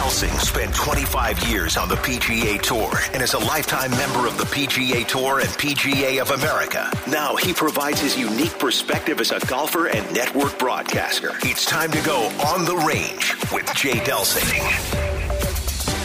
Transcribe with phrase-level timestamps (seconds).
[0.00, 4.44] Delsing spent 25 years on the PGA Tour and is a lifetime member of the
[4.44, 6.90] PGA Tour and PGA of America.
[7.06, 11.32] Now he provides his unique perspective as a golfer and network broadcaster.
[11.42, 14.50] It's time to go on the range with Jay Delsing.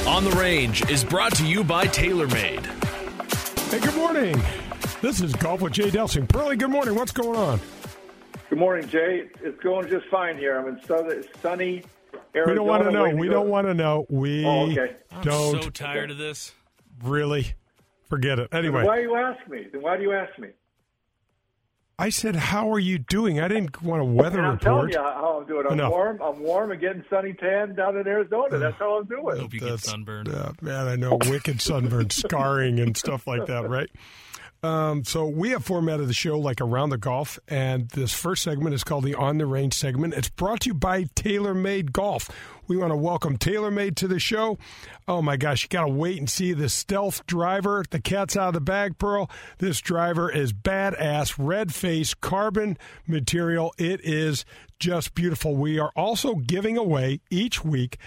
[0.06, 2.66] On the Range is brought to you by TaylorMade.
[3.72, 4.44] Hey, good morning.
[5.02, 6.28] This is Golf with Jay Delsing.
[6.28, 6.96] Pearly, good morning.
[6.96, 7.62] What's going on?
[8.50, 9.30] Good morning, Jay.
[9.42, 10.58] It's going just fine here.
[10.60, 10.82] I'm in
[11.42, 11.84] sunny
[12.36, 12.52] Arizona.
[12.52, 13.16] We don't want to know.
[13.16, 14.06] We don't want to know.
[14.10, 14.96] We Oh, okay.
[15.12, 16.54] I'm so tired of this.
[17.04, 17.54] really
[18.10, 18.52] forget it.
[18.52, 19.68] Then Anyway, why do you ask me?
[19.72, 20.50] Then why do you ask me?
[21.98, 24.62] I said, "How are you doing?" I didn't want a weather And I'm report.
[24.64, 25.66] telling you how I'm doing.
[25.66, 25.92] I'm Enough.
[25.92, 26.22] warm.
[26.22, 28.58] I'm warm and getting sunny tan down in Arizona.
[28.58, 29.38] That's how I'm doing.
[29.40, 30.28] Hope you get sunburned.
[30.28, 33.90] Uh, man, I know wicked sunburn, scarring, and stuff like that, right?
[34.66, 38.74] Um, so we have formatted the show like around the golf, and this first segment
[38.74, 40.16] is called the On the Range segment.
[40.16, 42.32] It's brought to you by TaylorMade Golf.
[42.68, 44.58] We want to welcome TaylorMade to the show.
[45.08, 47.86] Oh my gosh, you got to wait and see the stealth driver.
[47.88, 49.30] The cat's out of the bag, Pearl.
[49.60, 52.76] This driver is badass, red face, carbon
[53.06, 53.72] material.
[53.78, 54.46] It is
[54.80, 55.56] just beautiful.
[55.56, 58.00] We are also giving away each week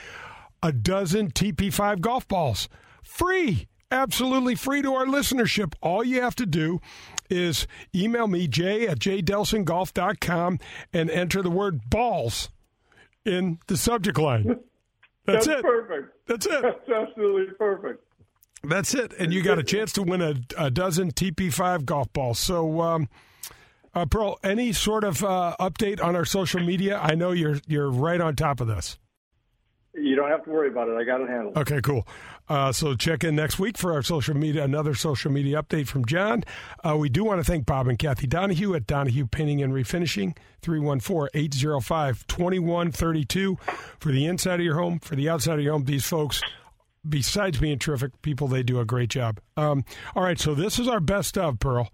[0.60, 2.68] a dozen TP5 golf balls
[3.04, 3.68] free.
[3.90, 5.74] Absolutely free to our listenership.
[5.80, 6.80] All you have to do
[7.30, 10.58] is email me, jay at jdelsinggolf.com,
[10.92, 12.50] and enter the word balls
[13.24, 14.60] in the subject line.
[15.24, 15.62] That's, it.
[15.62, 16.26] perfect.
[16.26, 16.62] That's it.
[16.62, 18.02] That's absolutely perfect.
[18.64, 19.12] That's it.
[19.18, 22.38] And you got a chance to win a, a dozen TP5 golf balls.
[22.38, 23.08] So, um,
[23.94, 26.98] uh, Pearl, any sort of uh, update on our social media?
[26.98, 28.98] I know you're you're right on top of this.
[29.94, 30.96] You don't have to worry about it.
[30.96, 31.56] I got it handled.
[31.58, 32.06] Okay, cool.
[32.48, 36.06] Uh, so check in next week for our social media, another social media update from
[36.06, 36.44] John.
[36.82, 40.36] Uh, we do want to thank Bob and Kathy Donahue at Donahue Painting and Refinishing,
[40.62, 43.60] 314-805-2132
[43.98, 45.84] for the inside of your home, for the outside of your home.
[45.84, 46.40] These folks,
[47.08, 49.40] besides being terrific people, they do a great job.
[49.56, 51.90] Um, all right, so this is our best of, Pearl.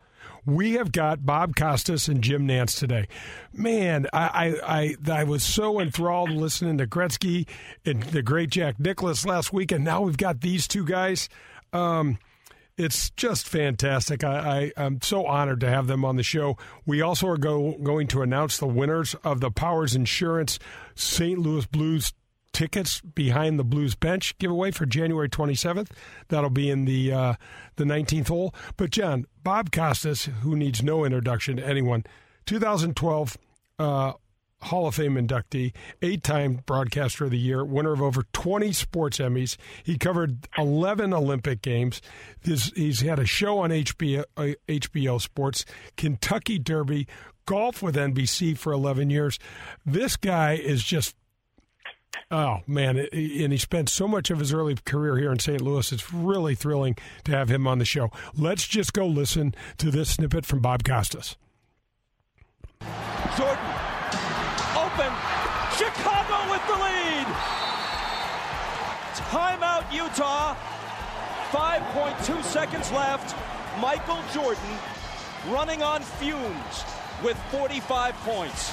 [0.46, 3.08] We have got Bob Costas and Jim Nantz today.
[3.52, 7.48] Man, I, I, I, I was so enthralled listening to Gretzky
[7.84, 11.30] and the great Jack Nicklaus last week, and now we've got these two guys.
[11.72, 12.18] Um,
[12.76, 14.24] it's just fantastic.
[14.24, 16.58] I, I, I'm so honored to have them on the show.
[16.84, 20.58] We also are go, going to announce the winners of the Powers Insurance
[20.94, 21.38] St.
[21.38, 22.12] Louis Blues
[22.54, 25.90] tickets behind the Blues bench giveaway for January 27th.
[26.28, 27.34] That'll be in the uh,
[27.76, 28.54] the 19th hole.
[28.78, 32.04] But John Bob Costas, who needs no introduction to anyone,
[32.46, 33.36] 2012
[33.78, 34.12] uh,
[34.62, 39.56] Hall of Fame inductee, eight-time broadcaster of the year, winner of over 20 sports Emmys.
[39.82, 42.00] He covered 11 Olympic games.
[42.42, 45.66] This, he's had a show on HBO, uh, HBO Sports,
[45.96, 47.06] Kentucky Derby,
[47.46, 49.38] golf with NBC for 11 years.
[49.84, 51.14] This guy is just
[52.30, 55.60] Oh man, and he spent so much of his early career here in St.
[55.60, 55.92] Louis.
[55.92, 58.10] It's really thrilling to have him on the show.
[58.36, 61.36] Let's just go listen to this snippet from Bob Costas.
[63.36, 63.64] Jordan,
[64.76, 65.12] open.
[65.76, 67.26] Chicago with the lead.
[69.30, 70.54] Timeout, Utah.
[71.50, 73.36] 5.2 seconds left.
[73.80, 74.78] Michael Jordan
[75.48, 76.84] running on fumes
[77.22, 78.72] with 45 points.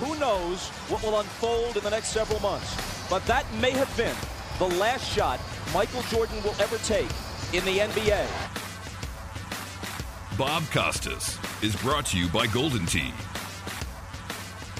[0.00, 2.74] Who knows what will unfold in the next several months?
[3.10, 4.16] But that may have been
[4.58, 5.38] the last shot
[5.74, 7.10] Michael Jordan will ever take
[7.52, 8.26] in the NBA.
[10.38, 13.12] Bob Costas is brought to you by Golden Tee.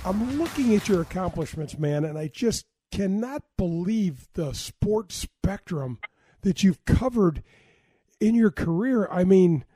[0.06, 5.98] I'm looking at your accomplishments, man, and I just cannot believe the sports spectrum
[6.41, 7.42] that you've covered
[8.20, 9.06] in your career.
[9.10, 9.66] I mean,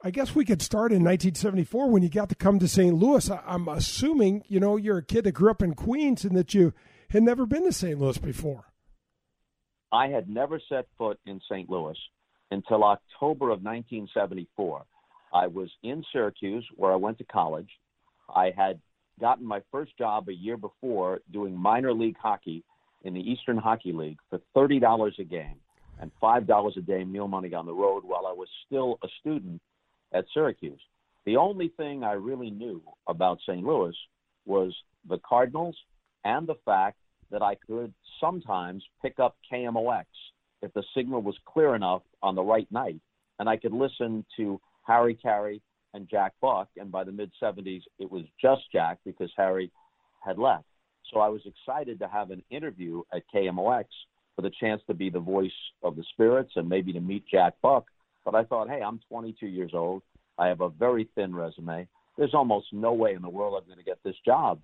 [0.00, 2.94] I guess we could start in 1974 when you got to come to St.
[2.94, 3.28] Louis.
[3.28, 6.54] I, I'm assuming, you know, you're a kid that grew up in Queens and that
[6.54, 6.72] you
[7.10, 7.98] had never been to St.
[7.98, 8.66] Louis before.
[9.90, 11.68] I had never set foot in St.
[11.68, 11.96] Louis
[12.52, 14.84] until October of 1974.
[15.34, 17.70] I was in Syracuse, where I went to college.
[18.32, 18.80] I had
[19.20, 22.62] gotten my first job a year before doing minor league hockey
[23.02, 25.56] in the Eastern Hockey League for $30 a game
[26.00, 29.60] and $5 a day meal money on the road while I was still a student
[30.12, 30.80] at Syracuse.
[31.26, 33.64] The only thing I really knew about St.
[33.64, 33.96] Louis
[34.46, 34.74] was
[35.08, 35.76] the Cardinals
[36.24, 36.96] and the fact
[37.30, 40.04] that I could sometimes pick up KMOX
[40.62, 43.00] if the signal was clear enough on the right night,
[43.38, 45.60] and I could listen to Harry Caray
[45.94, 46.68] and Jack Buck.
[46.76, 49.70] And by the mid 70s, it was just Jack because Harry
[50.24, 50.64] had left.
[51.12, 53.84] So I was excited to have an interview at KMOX
[54.36, 55.50] for the chance to be the voice
[55.82, 57.86] of the Spirits and maybe to meet Jack Buck.
[58.30, 60.02] But I thought, hey, I'm 22 years old.
[60.36, 61.88] I have a very thin resume.
[62.18, 64.60] There's almost no way in the world I'm going to get this job.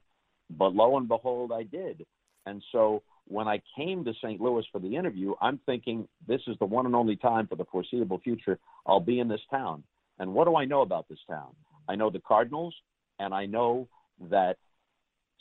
[0.50, 2.04] But lo and behold, I did.
[2.44, 4.38] And so when I came to St.
[4.38, 7.64] Louis for the interview, I'm thinking this is the one and only time for the
[7.64, 9.82] foreseeable future I'll be in this town.
[10.18, 11.56] And what do I know about this town?
[11.88, 12.74] I know the Cardinals,
[13.18, 13.88] and I know
[14.28, 14.58] that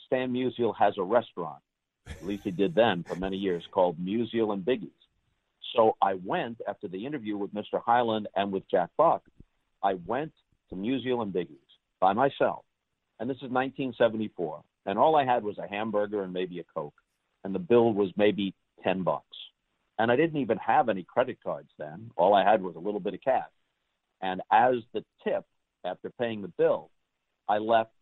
[0.06, 1.60] Stan Musial has a restaurant.
[2.22, 5.03] At least he did then for many years, called Musial and Biggie's.
[5.74, 7.82] So I went after the interview with Mr.
[7.84, 9.22] Hyland and with Jack Buck.
[9.82, 10.32] I went
[10.70, 11.58] to Musial and Biggie's
[12.00, 12.64] by myself,
[13.18, 14.62] and this is 1974.
[14.86, 16.94] And all I had was a hamburger and maybe a Coke,
[17.42, 19.36] and the bill was maybe 10 bucks.
[19.98, 22.10] And I didn't even have any credit cards then.
[22.16, 23.44] All I had was a little bit of cash.
[24.20, 25.44] And as the tip,
[25.84, 26.90] after paying the bill,
[27.48, 27.92] I left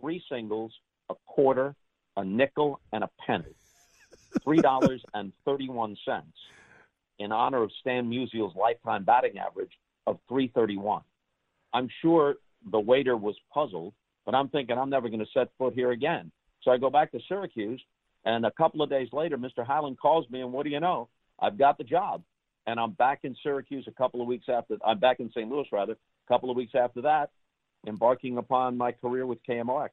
[0.00, 0.72] three singles,
[1.08, 1.74] a quarter,
[2.16, 3.54] a nickel, and a penny.
[4.44, 6.36] Three dollars and thirty-one cents
[7.20, 9.70] in honor of Stan Musial's lifetime batting average
[10.06, 11.02] of 331.
[11.72, 12.36] I'm sure
[12.72, 13.92] the waiter was puzzled,
[14.26, 16.32] but I'm thinking I'm never going to set foot here again.
[16.62, 17.80] So I go back to Syracuse,
[18.24, 19.64] and a couple of days later, Mr.
[19.64, 21.08] Hyland calls me, and what do you know?
[21.38, 22.22] I've got the job,
[22.66, 24.76] and I'm back in Syracuse a couple of weeks after.
[24.84, 25.48] I'm back in St.
[25.48, 27.30] Louis rather, a couple of weeks after that,
[27.86, 29.90] embarking upon my career with KMOX.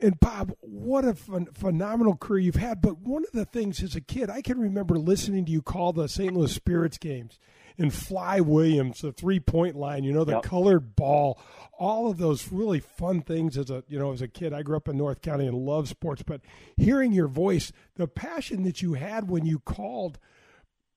[0.00, 2.80] And Bob, what a ph- phenomenal career you've had.
[2.80, 5.92] But one of the things as a kid, I can remember listening to you call
[5.92, 6.34] the St.
[6.34, 7.38] Louis Spirits games
[7.78, 10.42] and Fly Williams, the three point line, you know, the Yep.
[10.42, 11.40] colored ball,
[11.78, 14.52] all of those really fun things as a you know, as a kid.
[14.52, 16.40] I grew up in North County and loved sports, but
[16.76, 20.18] hearing your voice, the passion that you had when you called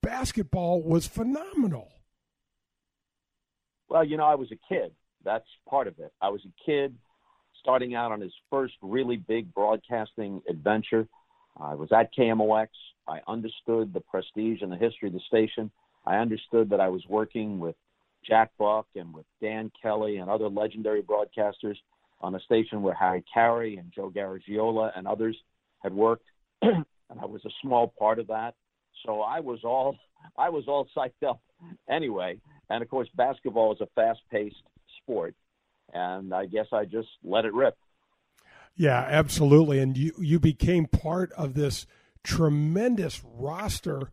[0.01, 1.91] basketball was phenomenal.
[3.89, 4.91] Well, you know, I was a kid.
[5.23, 6.11] That's part of it.
[6.21, 6.95] I was a kid
[7.67, 11.05] starting out on his first really big broadcasting adventure.
[11.59, 12.69] I was at KMOX.
[13.09, 15.69] I understood the prestige and the history of the station.
[16.05, 17.75] I understood that I was working with
[18.25, 21.75] Jack Buck and with Dan Kelly and other legendary broadcasters
[22.21, 25.35] on a station where Harry Caray and Joe Garagiola and others
[25.83, 26.25] had worked,
[26.61, 26.85] and
[27.21, 28.55] I was a small part of that.
[29.05, 29.97] So I was all
[30.37, 31.41] I was all psyched up
[31.89, 32.39] anyway.
[32.69, 34.55] And of course, basketball is a fast-paced
[35.01, 35.35] sport,
[35.93, 37.77] and I guess I just let it rip.
[38.75, 39.79] Yeah, absolutely.
[39.79, 41.85] And you you became part of this
[42.23, 44.11] tremendous roster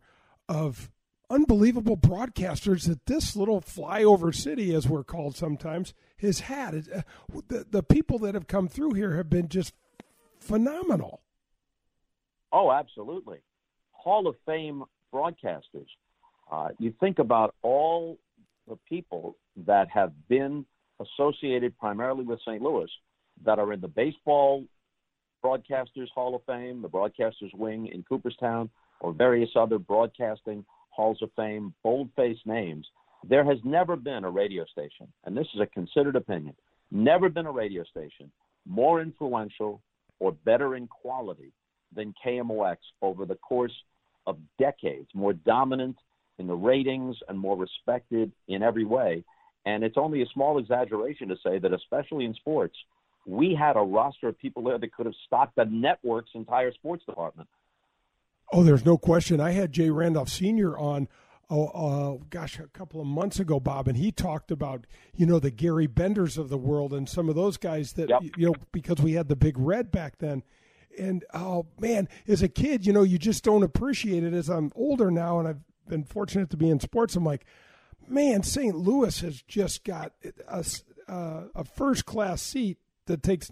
[0.49, 0.89] of
[1.29, 6.87] unbelievable broadcasters that this little flyover city, as we're called sometimes, has had.
[6.93, 7.01] Uh,
[7.47, 9.73] The, the people that have come through here have been just
[10.39, 11.21] phenomenal.
[12.51, 13.39] Oh, absolutely.
[13.91, 14.83] Hall of Fame
[15.13, 15.89] broadcasters.
[16.51, 18.17] Uh, you think about all
[18.67, 19.35] the people
[19.65, 20.65] that have been
[20.99, 22.61] associated primarily with St.
[22.61, 22.89] Louis
[23.43, 24.63] that are in the Baseball
[25.43, 28.69] Broadcasters Hall of Fame, the Broadcasters Wing in Cooperstown,
[29.01, 32.87] or various other broadcasting halls of fame, bold-faced names.
[33.27, 36.55] There has never been a radio station, and this is a considered opinion,
[36.91, 38.31] never been a radio station
[38.65, 39.81] more influential
[40.19, 41.51] or better in quality
[41.95, 43.73] than KMOX over the course
[44.27, 45.97] of decades, more dominant
[46.39, 49.23] in the ratings and more respected in every way.
[49.65, 52.75] And it's only a small exaggeration to say that, especially in sports,
[53.25, 57.03] we had a roster of people there that could have stocked the network's entire sports
[57.05, 57.49] department.
[58.51, 59.41] Oh, there's no question.
[59.41, 60.77] I had Jay Randolph Sr.
[60.77, 61.07] on,
[61.49, 64.85] oh, uh, gosh, a couple of months ago, Bob, and he talked about,
[65.15, 68.21] you know, the Gary Benders of the world and some of those guys that, Yep.
[68.37, 70.43] you know, because we had the big red back then.
[70.99, 74.33] And, oh, man, as a kid, you know, you just don't appreciate it.
[74.33, 77.45] As I'm older now and I've been fortunate to be in sports, I'm like,
[78.07, 78.75] man, St.
[78.75, 80.13] Louis has just got
[80.47, 80.65] a,
[81.07, 83.51] uh, a first class seat that takes,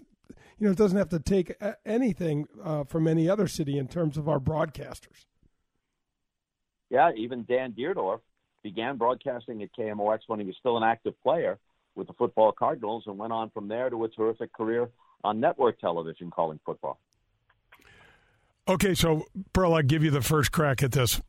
[0.58, 3.88] you know, it doesn't have to take a- anything uh, from any other city in
[3.88, 5.26] terms of our broadcasters.
[6.90, 8.20] Yeah, even Dan Dierdorf
[8.62, 11.58] began broadcasting at KMOX when he was still an active player
[11.94, 14.88] with the football Cardinals and went on from there to a terrific career
[15.22, 16.98] on network television calling football.
[18.66, 21.20] Okay, so Pearl, I'll give you the first crack at this.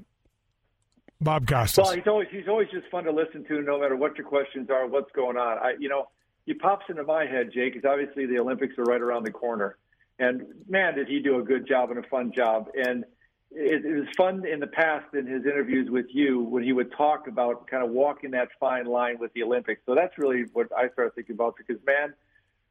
[1.22, 1.84] Bob Costas.
[1.84, 4.70] Well, he's always he's always just fun to listen to, no matter what your questions
[4.70, 5.58] are, what's going on.
[5.58, 6.10] I, you know,
[6.46, 9.78] he pops into my head, Jake, because obviously the Olympics are right around the corner,
[10.20, 12.70] and man, did he do a good job and a fun job.
[12.76, 13.06] And
[13.52, 16.92] it, it was fun in the past in his interviews with you when he would
[16.92, 19.82] talk about kind of walking that fine line with the Olympics.
[19.86, 22.14] So that's really what I started thinking about because man,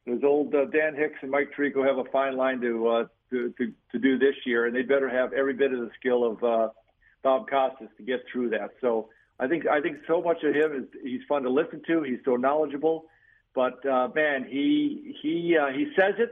[0.06, 3.54] those old uh, Dan Hicks and Mike Tirico have a fine line to, uh, to
[3.56, 6.44] to to do this year, and they better have every bit of the skill of
[6.44, 6.68] uh,
[7.24, 8.74] Bob Costas to get through that.
[8.80, 9.08] So
[9.40, 12.02] I think I think so much of him is he's fun to listen to.
[12.02, 13.06] He's so knowledgeable,
[13.54, 16.30] but uh, man, he he uh, he says it,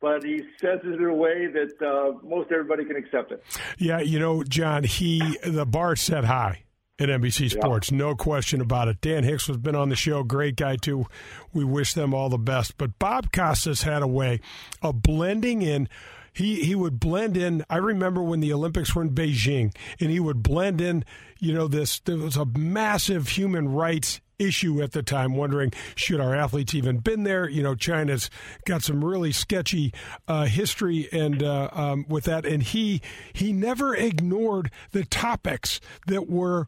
[0.00, 3.44] but he says it in a way that uh, most everybody can accept it.
[3.76, 6.64] Yeah, you know, John, he the bar set high
[6.98, 9.00] at NBC Sports, no question about it.
[9.00, 11.06] Dan Hicks has been on the show, great guy too.
[11.52, 12.76] We wish them all the best.
[12.76, 14.40] But Bob Costas had a way
[14.82, 15.88] of blending in.
[16.32, 17.64] He he would blend in.
[17.68, 21.04] I remember when the Olympics were in Beijing, and he would blend in.
[21.38, 26.20] You know, this there was a massive human rights issue at the time, wondering should
[26.20, 27.48] our athletes even been there?
[27.48, 28.30] You know, China's
[28.64, 29.92] got some really sketchy
[30.26, 36.28] uh, history and uh, um, with that, and he he never ignored the topics that
[36.28, 36.66] were.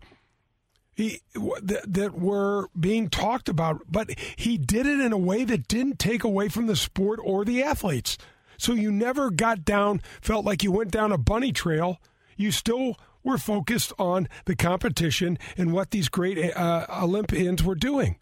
[0.95, 5.67] He, that, that were being talked about, but he did it in a way that
[5.67, 8.19] didn't take away from the sport or the athletes.
[8.63, 12.01] So you never got down, felt like you went down a bunny trail.
[12.37, 18.21] You still were focused on the competition and what these great uh, Olympians were doing.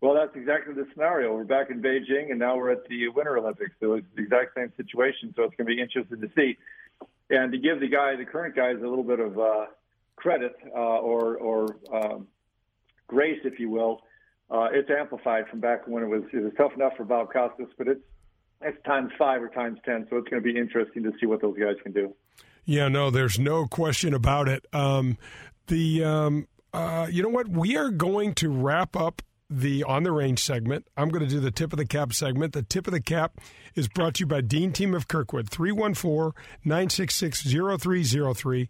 [0.00, 1.34] Well, that's exactly the scenario.
[1.34, 3.72] We're back in Beijing, and now we're at the Winter Olympics.
[3.80, 5.34] So it's the exact same situation.
[5.34, 6.56] So it's going to be interesting to see.
[7.30, 9.66] And to give the guy, the current guys, a little bit of uh,
[10.14, 12.28] credit uh, or, or um,
[13.08, 14.02] grace, if you will,
[14.52, 17.68] uh, it's amplified from back when it was it was tough enough for Bob Costas,
[17.78, 18.02] but it's
[18.64, 20.06] it's times five or times ten.
[20.10, 22.14] So it's going to be interesting to see what those guys can do.
[22.64, 24.66] Yeah, no, there's no question about it.
[24.72, 25.18] Um,
[25.66, 27.48] the um, uh, you know what?
[27.48, 30.86] We are going to wrap up the on the range segment.
[30.96, 32.52] I'm going to do the tip of the cap segment.
[32.52, 33.40] The tip of the cap
[33.74, 36.32] is brought to you by Dean Team of Kirkwood, 314
[36.64, 38.68] 966 0303.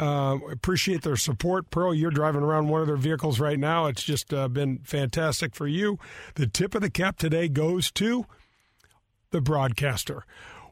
[0.00, 1.70] Uh, appreciate their support.
[1.70, 3.86] Pearl, you're driving around one of their vehicles right now.
[3.86, 5.98] It's just uh, been fantastic for you.
[6.34, 8.26] The tip of the cap today goes to
[9.34, 10.24] the broadcaster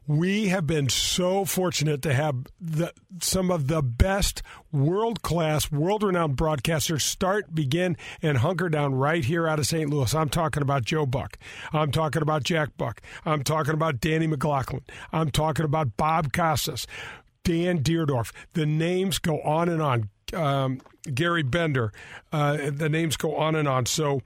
[0.07, 4.41] we have been so fortunate to have the, some of the best
[4.71, 9.89] world class, world renowned broadcasters start, begin, and hunker down right here out of St.
[9.89, 10.13] Louis.
[10.13, 11.37] I'm talking about Joe Buck.
[11.71, 13.01] I'm talking about Jack Buck.
[13.25, 14.83] I'm talking about Danny McLaughlin.
[15.13, 16.85] I'm talking about Bob Costas,
[17.45, 18.31] Dan Dierdorf.
[18.53, 20.09] The names go on and on.
[20.33, 20.81] Um,
[21.13, 21.91] Gary Bender.
[22.31, 23.85] Uh, the names go on and on.
[23.85, 24.21] So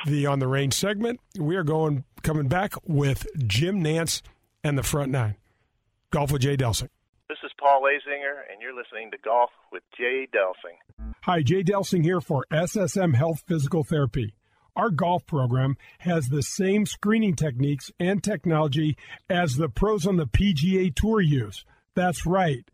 [0.07, 1.19] the on the range segment.
[1.39, 4.21] We are going coming back with Jim Nantz
[4.63, 5.37] and the front nine.
[6.11, 6.91] Golf with Jay Delsing.
[7.29, 11.15] This is Paul Azinger, and you're listening to Golf with Jay Delsing.
[11.23, 14.33] Hi, Jay Delsing here for SSM Health Physical Therapy.
[14.77, 18.97] Our golf program has the same screening techniques and technology
[19.29, 21.65] as the pros on the PGA Tour use.
[21.97, 22.65] That's right.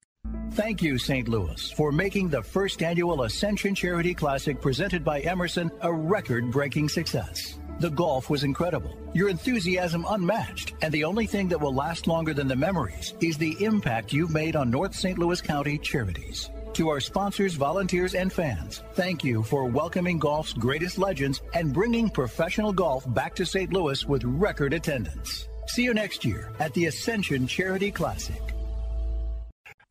[0.52, 1.28] Thank you, St.
[1.28, 6.88] Louis, for making the first annual Ascension Charity Classic presented by Emerson a record breaking
[6.88, 7.58] success.
[7.80, 12.34] The golf was incredible, your enthusiasm unmatched, and the only thing that will last longer
[12.34, 15.18] than the memories is the impact you've made on North St.
[15.18, 16.50] Louis County charities.
[16.74, 22.10] To our sponsors, volunteers, and fans, thank you for welcoming golf's greatest legends and bringing
[22.10, 23.72] professional golf back to St.
[23.72, 25.48] Louis with record attendance.
[25.68, 28.42] See you next year at the Ascension Charity Classic.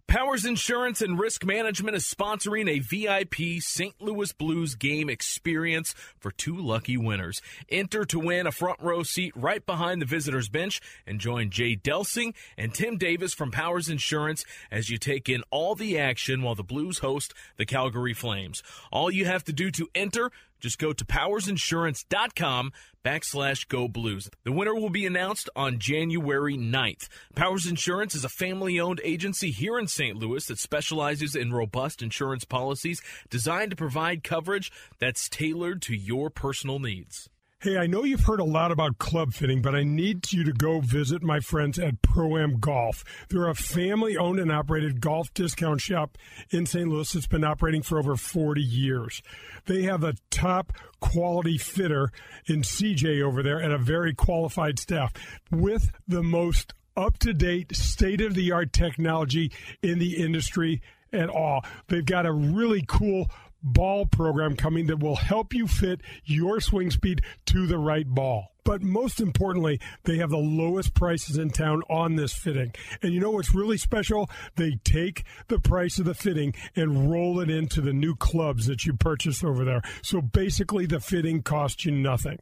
[0.09, 3.93] Powers Insurance and Risk Management is sponsoring a VIP St.
[4.01, 7.43] Louis Blues game experience for two lucky winners.
[7.69, 11.75] Enter to win a front row seat right behind the visitors bench and join Jay
[11.75, 16.55] Delsing and Tim Davis from Powers Insurance as you take in all the action while
[16.55, 18.63] the Blues host the Calgary Flames.
[18.91, 22.71] All you have to do to enter just go to powersinsurance.com
[23.03, 24.29] backslash go blues.
[24.43, 27.07] The winner will be announced on January 9th.
[27.35, 30.17] Powers Insurance is a family owned agency here in St.
[30.17, 36.29] Louis that specializes in robust insurance policies designed to provide coverage that's tailored to your
[36.29, 37.29] personal needs.
[37.61, 40.53] Hey, I know you've heard a lot about club fitting, but I need you to
[40.53, 43.03] go visit my friends at Pro Am Golf.
[43.27, 46.17] They're a family owned and operated golf discount shop
[46.51, 46.87] in St.
[46.87, 49.21] Louis that's been operating for over 40 years.
[49.65, 52.13] They have a top quality fitter
[52.45, 55.11] in CJ over there and a very qualified staff
[55.51, 59.51] with the most up to date, state of the art technology
[59.83, 61.65] in the industry at all.
[61.87, 63.29] They've got a really cool
[63.61, 68.51] ball program coming that will help you fit your swing speed to the right ball.
[68.69, 72.71] But most importantly, they have the lowest prices in town on this fitting.
[73.01, 74.29] And you know what's really special?
[74.57, 78.85] They take the price of the fitting and roll it into the new clubs that
[78.85, 79.81] you purchase over there.
[80.03, 82.37] So basically, the fitting costs you nothing.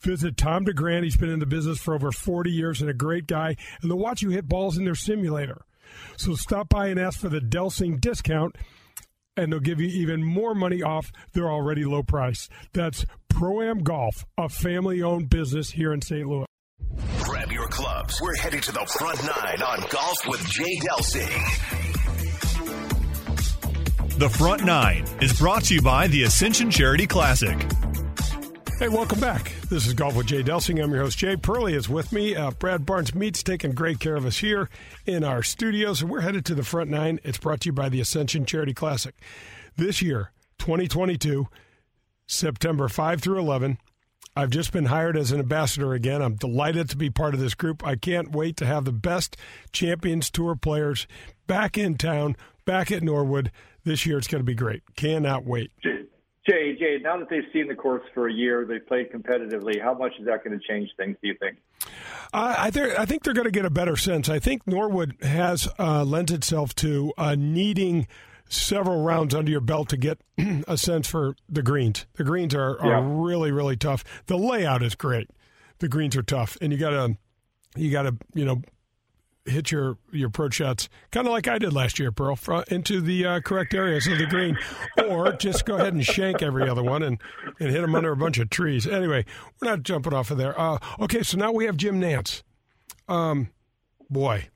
[0.00, 1.04] Visit Tom DeGrand.
[1.04, 3.56] He's been in the business for over 40 years and a great guy.
[3.80, 5.62] And they'll watch you hit balls in their simulator.
[6.16, 8.56] So stop by and ask for the Delsing discount
[9.36, 12.48] and they'll give you even more money off their already low price.
[12.72, 16.26] That's Pro Am Golf, a family owned business here in St.
[16.26, 16.46] Louis.
[17.22, 18.20] Grab your clubs.
[18.20, 21.80] We're headed to the front nine on Golf with Jay Delsing.
[24.18, 27.56] The Front Nine is brought to you by the Ascension Charity Classic.
[28.80, 29.52] Hey, welcome back.
[29.68, 30.82] This is Golf with Jay Delsing.
[30.82, 32.34] I'm your host, Jay Purley is with me.
[32.34, 34.70] Uh, Brad Barnes Meats taking great care of us here
[35.04, 37.20] in our studios, and we're headed to the front nine.
[37.22, 39.14] It's brought to you by the Ascension Charity Classic.
[39.76, 41.46] This year, 2022,
[42.26, 43.76] September 5 through 11,
[44.34, 46.22] I've just been hired as an ambassador again.
[46.22, 47.86] I'm delighted to be part of this group.
[47.86, 49.36] I can't wait to have the best
[49.74, 51.06] Champions Tour players
[51.46, 52.34] back in town,
[52.64, 53.52] back at Norwood.
[53.84, 54.82] This year, it's going to be great.
[54.96, 55.70] Cannot wait.
[55.82, 55.99] Jay,
[56.48, 59.80] Jay, Jay, now that they've seen the course for a year, they've played competitively.
[59.80, 61.16] How much is that going to change things?
[61.22, 61.58] Do you think?
[62.32, 64.28] Uh, I, th- I think they're going to get a better sense.
[64.28, 68.06] I think Norwood has uh, lent itself to uh, needing
[68.48, 70.18] several rounds under your belt to get
[70.68, 72.06] a sense for the greens.
[72.14, 73.02] The greens are, are yeah.
[73.04, 74.04] really really tough.
[74.26, 75.30] The layout is great.
[75.78, 77.16] The greens are tough, and you got to
[77.76, 78.62] you got to you know
[79.50, 82.38] hit your your approach shots kind of like I did last year, Pearl,
[82.68, 84.58] into the uh, correct areas of the green,
[85.08, 87.20] or just go ahead and shank every other one and,
[87.58, 88.86] and hit them under a bunch of trees.
[88.86, 89.24] Anyway,
[89.60, 90.58] we're not jumping off of there.
[90.58, 92.42] Uh, okay, so now we have Jim Nantz.
[93.08, 93.50] Um,
[94.08, 94.48] boy,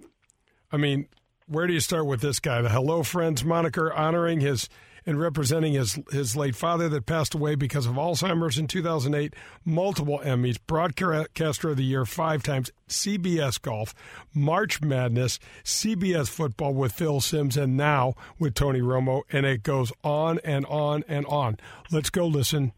[0.70, 1.08] I mean,
[1.46, 2.62] where do you start with this guy?
[2.62, 4.68] The Hello Friends moniker honoring his
[5.06, 9.34] and representing his his late father that passed away because of Alzheimer's in 2008.
[9.64, 13.94] Multiple Emmys, broadcaster of the year five times, CBS Golf,
[14.32, 19.92] March Madness, CBS Football with Phil Simms, and now with Tony Romo, and it goes
[20.02, 21.58] on and on and on.
[21.90, 22.72] Let's go listen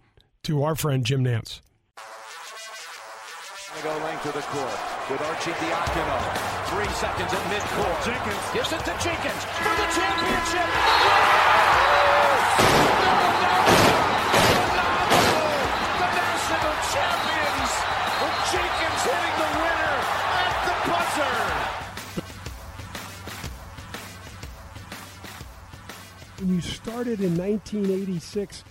[0.45, 1.61] to our friend Jim Nantz.
[3.83, 6.47] Go length of the court with Arcidiacono.
[6.67, 8.05] Three seconds at midcourt.
[8.05, 11.26] Jenkins gives it to Jenkins for the championship.
[26.47, 28.63] You started in 1986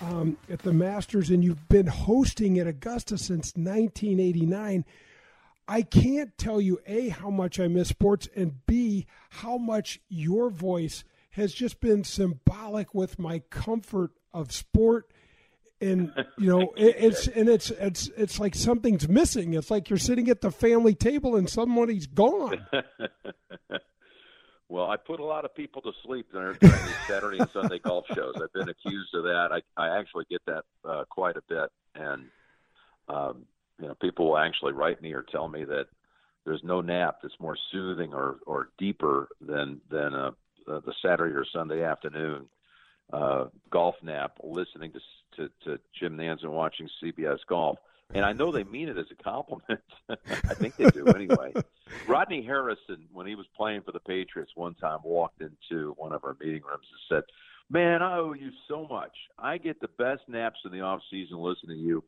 [0.00, 4.84] um, at the Masters and you've been hosting at Augusta since 1989,
[5.66, 10.48] I can't tell you A, how much I miss sports, and B, how much your
[10.48, 15.10] voice– has just been symbolic with my comfort of sport.
[15.80, 19.54] And you know it, it's and it's it's it's like something's missing.
[19.54, 22.66] It's like you're sitting at the family table and somebody's gone.
[24.70, 26.70] Well i put a lot of people to sleep during these
[27.06, 28.34] saturday and sunday golf shows.
[28.36, 29.48] I've been accused of that.
[29.50, 31.70] I i actually get that uh, quite a bit.
[31.94, 32.26] And
[33.08, 33.46] um
[33.80, 35.86] you know people will actually write me or tell me that
[36.44, 40.32] there's no nap that's more soothing or or deeper than than a
[40.68, 42.46] uh, the Saturday or Sunday afternoon
[43.12, 45.00] uh, golf nap, listening to,
[45.36, 47.78] to to Jim Nantz and watching CBS Golf.
[48.14, 49.80] And I know they mean it as a compliment.
[50.08, 51.52] I think they do anyway.
[52.06, 56.24] Rodney Harrison, when he was playing for the Patriots, one time walked into one of
[56.24, 57.22] our meeting rooms and said,
[57.70, 59.12] "Man, I owe you so much.
[59.38, 62.04] I get the best naps in the off season listening to you."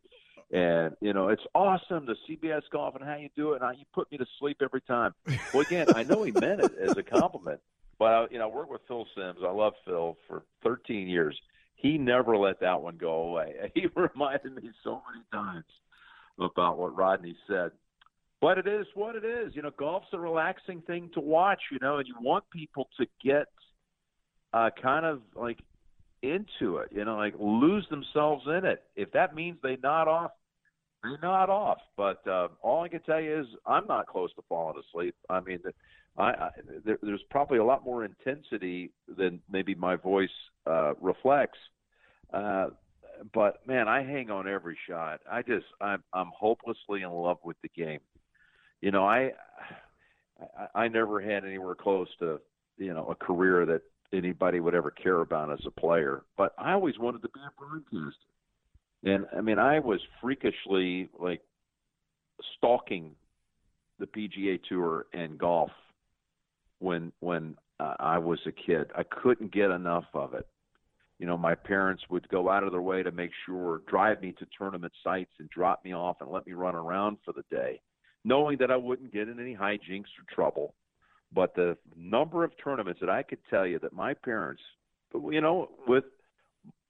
[0.53, 3.71] And you know it's awesome the CBS golf and how you do it, and how
[3.71, 5.15] you put me to sleep every time.
[5.53, 7.61] Well, again, I know he meant it as a compliment,
[8.01, 9.41] but you know, I worked with Phil Simms.
[9.47, 11.39] I love Phil for 13 years.
[11.77, 13.55] He never let that one go away.
[13.75, 15.67] He reminded me so many times
[16.41, 17.73] about what Rodney said.
[18.41, 19.55] But it is what it is.
[19.55, 21.61] You know, golf's a relaxing thing to watch.
[21.71, 23.49] You know, and you want people to get
[24.55, 25.59] uh, kind of like
[26.23, 26.89] into it.
[26.91, 28.83] You know, like lose themselves in it.
[28.97, 30.31] If that means they nod off,
[31.05, 31.79] they nod off.
[31.99, 35.15] But uh, all I can tell you is I'm not close to falling asleep.
[35.29, 35.59] I mean.
[35.63, 35.73] The,
[36.17, 36.51] I, I
[36.85, 40.29] there, there's probably a lot more intensity than maybe my voice
[40.67, 41.59] uh, reflects.
[42.33, 42.69] Uh,
[43.35, 45.21] but man, I hang on every shot.
[45.31, 48.01] I just I'm I'm hopelessly in love with the game.
[48.81, 49.33] You know, I
[50.59, 52.41] I, I never had anywhere close to
[52.79, 56.23] you know a career that anybody would ever care about as a player.
[56.37, 58.17] But I always wanted to be a broadcaster.
[59.05, 61.41] And I mean, I was freakishly like
[62.57, 63.13] stalking
[63.99, 65.71] the PGA Tour and golf
[66.81, 68.91] when when uh, I was a kid.
[68.95, 70.47] I couldn't get enough of it,
[71.21, 74.33] you know, my parents would go out of their way to make sure, drive me
[74.39, 77.79] to tournament sites and drop me off and let me run around for the day,
[78.25, 80.75] knowing that I wouldn't get in any hijinks or trouble.
[81.31, 84.63] But the number of tournaments that I could tell you that my parents,
[85.13, 86.05] you know, with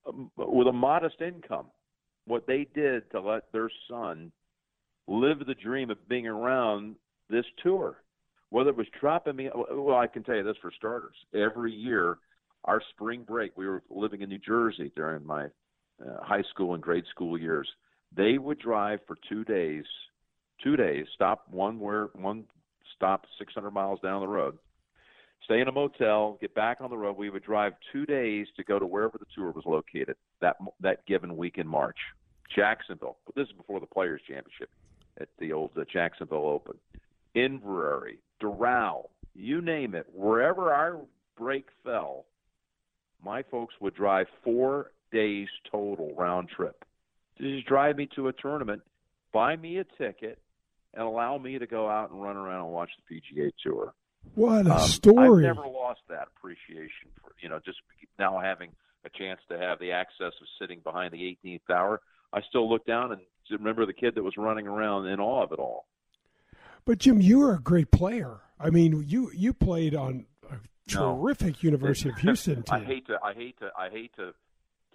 [0.07, 1.67] um, with a modest income,
[2.27, 4.31] what they did to let their son
[5.09, 6.95] live the dream of being around
[7.29, 7.97] this tour,
[8.51, 9.49] whether it was dropping me.
[9.55, 12.19] Well, I can tell you this for starters: every year
[12.65, 16.83] our spring break, we were living in New Jersey during my uh, high school and
[16.83, 17.69] grade school years.
[18.15, 19.85] They would drive for two days,
[20.63, 22.45] two days, stop one where one
[22.97, 24.59] stop 600 miles down the road,
[25.45, 27.17] stay in a motel, get back on the road.
[27.17, 31.07] We would drive two days to go to wherever the tour was located that that
[31.07, 31.99] given week in March.
[32.55, 33.17] Jacksonville.
[33.37, 34.71] This is before the Players Championship
[35.21, 36.75] at the old uh, Jacksonville Open.
[37.35, 40.07] Inverrary, Doral, you name it.
[40.13, 41.01] Wherever our
[41.37, 42.25] break fell,
[43.25, 46.85] my folks would drive four days total round trip
[47.39, 48.83] to just drive me to a tournament,
[49.33, 50.39] buy me a ticket,
[50.95, 53.95] and allow me to go out and run around and watch the PGA Tour.
[54.35, 55.47] What a um, story!
[55.47, 57.79] I've never lost that appreciation for you know just
[58.19, 58.71] now having
[59.05, 62.01] a chance to have the access of sitting behind the 18th hour.
[62.33, 65.53] I still look down and remember the kid that was running around in awe of
[65.53, 65.87] it all.
[66.85, 68.41] But Jim, you were a great player.
[68.59, 70.57] I mean, you you played on a
[70.89, 71.69] terrific no.
[71.69, 72.75] University of Houston team.
[72.75, 74.35] I hate to, I hate to, I hate to,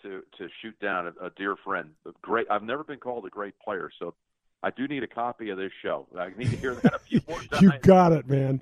[0.04, 1.91] to, to shoot down a, a dear friend.
[2.06, 2.48] A great.
[2.50, 4.13] I've never been called a great player, so
[4.62, 6.08] I do need a copy of this show.
[6.17, 7.62] I need to hear that a few more times.
[7.62, 8.62] you got it, man.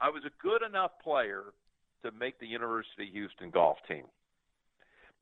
[0.00, 1.44] I was a good enough player
[2.02, 4.04] to make the University of Houston golf team,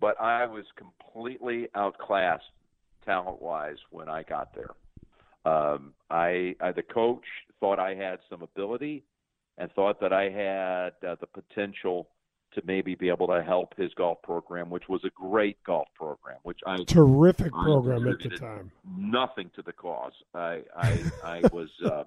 [0.00, 2.50] but I was completely outclassed
[3.04, 4.70] talent-wise when I got there.
[5.44, 7.24] Um, I, I the coach
[7.60, 9.04] thought I had some ability
[9.58, 12.08] and thought that I had uh, the potential
[12.54, 16.36] to maybe be able to help his golf program, which was a great golf program,
[16.42, 18.70] which I terrific program at the time.
[18.96, 20.12] Nothing to the cause.
[20.34, 22.04] I I, I was uh,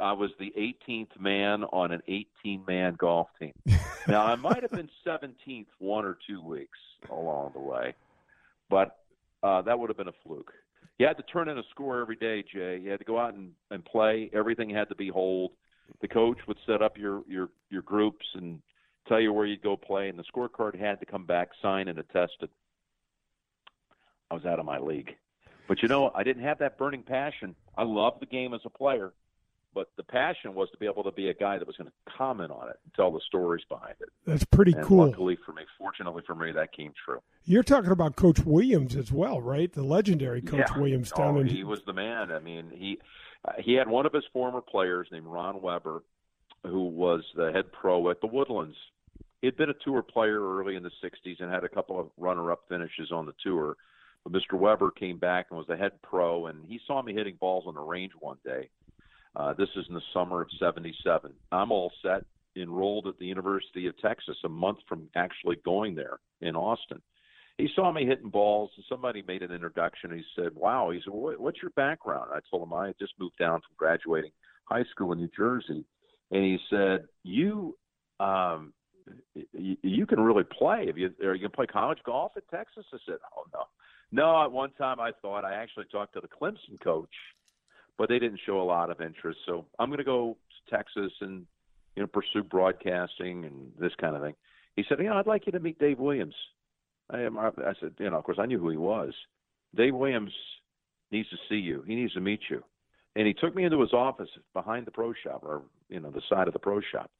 [0.00, 3.52] I was the 18th man on an 18 man golf team.
[4.08, 6.78] Now I might have been 17th one or two weeks
[7.10, 7.94] along the way,
[8.68, 8.98] but
[9.42, 10.52] uh, that would have been a fluke.
[10.98, 12.78] You had to turn in a score every day, Jay.
[12.78, 14.30] You had to go out and, and play.
[14.32, 15.52] Everything had to be hold
[16.00, 18.60] the coach would set up your your your groups and
[19.08, 21.98] tell you where you'd go play, and the scorecard had to come back signed and
[21.98, 22.48] attested.
[24.30, 25.14] I was out of my league,
[25.68, 27.54] but you know I didn't have that burning passion.
[27.76, 29.12] I loved the game as a player,
[29.74, 32.12] but the passion was to be able to be a guy that was going to
[32.16, 34.08] comment on it and tell the stories behind it.
[34.26, 35.06] That's pretty and cool.
[35.06, 37.20] Luckily for me, fortunately for me, that came true.
[37.44, 39.72] You're talking about Coach Williams as well, right?
[39.72, 40.78] The legendary Coach yeah.
[40.78, 41.48] Williams down oh, in.
[41.48, 42.30] He was the man.
[42.30, 42.98] I mean, he
[43.46, 46.02] uh, he had one of his former players named Ron Weber,
[46.64, 48.76] who was the head pro at the Woodlands.
[49.42, 52.50] He'd been a tour player early in the 60s and had a couple of runner
[52.50, 53.76] up finishes on the tour.
[54.24, 54.58] But Mr.
[54.58, 57.74] Weber came back and was the head pro, and he saw me hitting balls on
[57.74, 58.70] the range one day.
[59.36, 61.32] Uh, this is in the summer of 77.
[61.50, 62.24] I'm all set,
[62.56, 67.00] enrolled at the University of Texas a month from actually going there in Austin.
[67.58, 70.90] He saw me hitting balls and somebody made an introduction he said wow.
[70.90, 72.30] He said what's your background?
[72.32, 74.32] I told him i had just moved down from graduating
[74.64, 75.84] high school in new jersey.
[76.30, 77.76] And he said you
[78.18, 78.72] um
[79.52, 80.86] you, can really play.
[80.88, 82.86] If you are you to play college golf at texas?
[82.92, 83.64] I said oh no.
[84.10, 87.08] No at one time i thought i actually talked to the clemson coach
[87.98, 91.12] but they didn't show a lot of interest so i'm going to go to texas
[91.20, 91.46] and
[91.96, 94.34] you know pursue broadcasting and this kind of thing
[94.76, 96.34] he said you know i'd like you to meet dave williams
[97.10, 99.12] I, am, I said, you know, of course, I knew who he was.
[99.74, 100.32] Dave Williams
[101.10, 101.82] needs to see you.
[101.86, 102.62] He needs to meet you.
[103.16, 106.22] And he took me into his office behind the pro shop, or you know, the
[106.28, 107.10] side of the pro shop.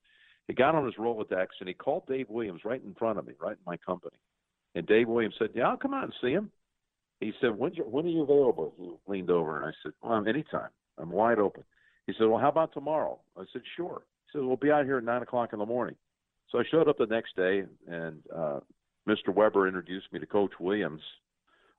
[0.49, 3.35] He got on his Rolodex and he called Dave Williams right in front of me,
[3.41, 4.17] right in my company.
[4.75, 6.51] And Dave Williams said, "Yeah, I'll come out and see him."
[7.21, 10.71] He said, "When when are you available?" He leaned over and I said, "Well, anytime.
[10.99, 11.65] I'm wide open."
[12.07, 14.99] He said, "Well, how about tomorrow?" I said, "Sure." He said, "We'll be out here
[14.99, 15.97] at nine o'clock in the morning."
[16.51, 18.61] So I showed up the next day, and uh,
[19.09, 19.35] Mr.
[19.35, 21.03] Weber introduced me to Coach Williams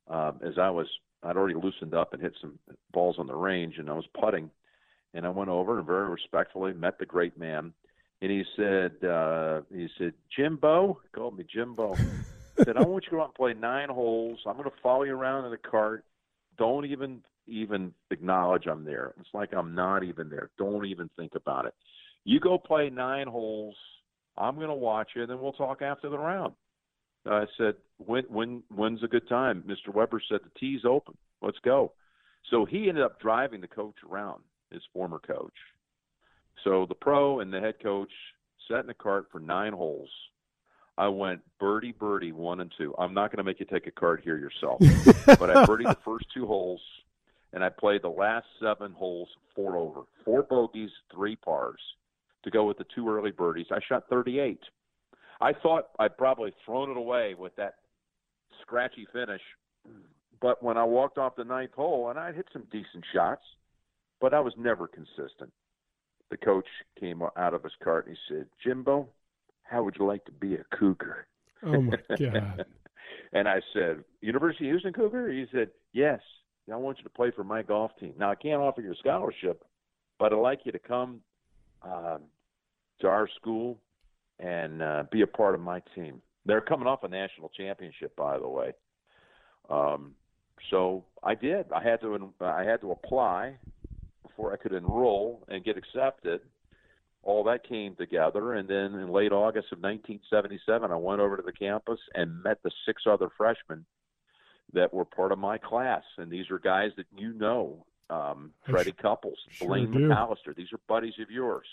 [0.08, 0.88] um, as I was
[1.24, 2.60] I'd already loosened up and hit some
[2.92, 4.52] balls on the range, and I was putting,
[5.14, 7.74] and I went over and very respectfully met the great man,
[8.22, 11.96] and he said uh, he said Jimbo he called me Jimbo.
[12.64, 14.40] Said I want you to go out and play nine holes.
[14.46, 16.06] I'm going to follow you around in the cart.
[16.58, 19.14] Don't even even acknowledge I'm there.
[19.20, 20.50] It's like I'm not even there.
[20.58, 21.74] Don't even think about it.
[22.24, 23.76] You go play nine holes.
[24.38, 26.54] I'm going to watch you, and then we'll talk after the round.
[27.28, 29.64] I said, when when when's a good time?
[29.68, 29.94] Mr.
[29.94, 31.16] Weber said the tee's open.
[31.42, 31.94] Let's go.
[32.52, 34.42] So he ended up driving the coach around,
[34.72, 35.54] his former coach.
[36.64, 38.12] So the pro and the head coach
[38.68, 40.10] sat in the cart for nine holes.
[40.98, 42.96] I went birdie, birdie, one and two.
[42.98, 44.80] I'm not going to make you take a card here yourself,
[45.26, 46.82] but I birdied the first two holes,
[47.54, 51.80] and I played the last seven holes four over, four bogeys, three pars,
[52.44, 53.68] to go with the two early birdies.
[53.72, 54.60] I shot 38.
[55.42, 57.76] I thought I'd probably thrown it away with that
[58.62, 59.42] scratchy finish,
[60.42, 63.44] but when I walked off the ninth hole, and I hit some decent shots,
[64.22, 65.52] but I was never consistent.
[66.30, 66.68] The coach
[67.00, 69.10] came out of his cart and he said, "Jimbo."
[69.66, 71.28] How would you like to be a cougar?
[71.64, 72.66] Oh my god!
[73.34, 75.32] and I said, University of Houston Cougar.
[75.32, 76.20] He said, yes.
[76.72, 78.14] I want you to play for my golf team.
[78.18, 79.64] Now I can't offer you a scholarship,
[80.18, 81.22] but I'd like you to come
[81.84, 82.22] um,
[83.02, 83.78] to our school
[84.40, 86.22] and uh, be a part of my team.
[86.46, 88.72] They're coming off a national championship, by the way.
[89.70, 90.14] Um,
[90.72, 91.72] so I did.
[91.72, 92.34] I had to.
[92.42, 93.58] I had to apply
[94.24, 96.42] before I could enroll and get accepted
[97.26, 98.54] all that came together.
[98.54, 102.60] And then in late August of 1977, I went over to the campus and met
[102.64, 103.86] the six other freshmen
[104.74, 106.04] that were part of my class.
[106.18, 110.08] And these are guys that you know um, Freddie Couples, sure Blaine do.
[110.08, 110.56] McCallister.
[110.56, 111.66] These are buddies of yours.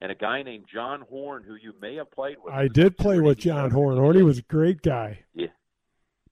[0.00, 2.54] And a guy named John Horn, who you may have played with.
[2.54, 3.96] I did play with John Horn.
[3.96, 5.20] Horny was a great guy.
[5.34, 5.48] Yeah.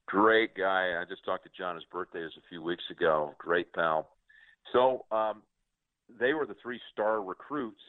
[0.06, 1.00] Great guy.
[1.00, 1.76] I just talked to John.
[1.76, 3.34] His birthday was a few weeks ago.
[3.38, 4.08] Great pal.
[4.72, 5.42] So um,
[6.18, 7.80] they were the three star recruits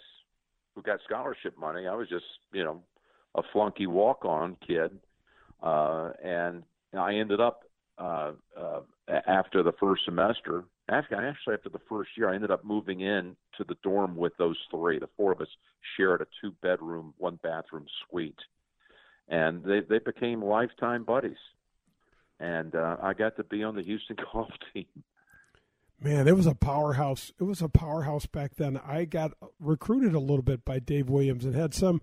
[0.76, 1.88] who got scholarship money.
[1.88, 2.82] I was just, you know,
[3.36, 4.92] a flunky walk on kid.
[5.62, 6.64] Uh, and
[6.98, 7.64] I ended up
[7.98, 8.80] uh, uh,
[9.28, 13.36] after the first semester, actually, actually after the first year, I ended up moving in
[13.58, 15.00] to the dorm with those three.
[15.00, 15.48] The four of us
[15.98, 18.40] shared a two bedroom, one bathroom suite,
[19.28, 21.38] and they they became lifetime buddies.
[22.40, 24.86] And uh, I got to be on the Houston golf team
[26.04, 27.32] Man, it was a powerhouse.
[27.40, 28.78] It was a powerhouse back then.
[28.78, 32.02] I got recruited a little bit by Dave Williams and had some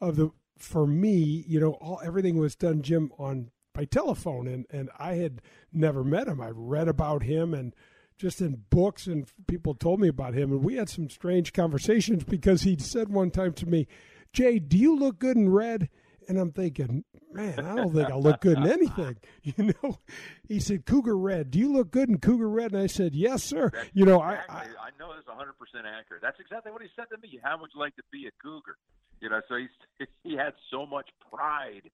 [0.00, 4.66] of the for me, you know, all everything was done Jim on by telephone and
[4.70, 6.40] and I had never met him.
[6.40, 7.74] I read about him and
[8.18, 12.22] just in books and people told me about him and we had some strange conversations
[12.22, 13.88] because he said one time to me,
[14.32, 15.88] "Jay, do you look good in red?"
[16.30, 19.16] And I'm thinking, man, I don't think I look good in anything.
[19.42, 19.98] You know,
[20.46, 22.72] he said, Cougar Red, do you look good in Cougar Red?
[22.72, 23.70] And I said, yes, sir.
[23.74, 25.40] That's you know, exactly, I, I, I know this 100%
[25.98, 26.22] accurate.
[26.22, 27.40] That's exactly what he said to me.
[27.42, 28.76] How would you like to be a Cougar?
[29.20, 31.90] You know, so he's, he had so much pride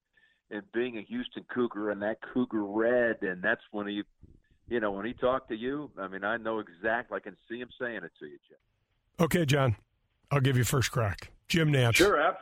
[0.51, 3.22] in being a Houston Cougar and that Cougar Red.
[3.22, 4.03] And that's when he,
[4.68, 7.59] you know, when he talked to you, I mean, I know exactly, I can see
[7.59, 8.59] him saying it to you, Jim.
[9.18, 9.77] Okay, John,
[10.30, 11.30] I'll give you first crack.
[11.48, 11.96] Jim Nantz.
[11.96, 12.36] Sure, ab-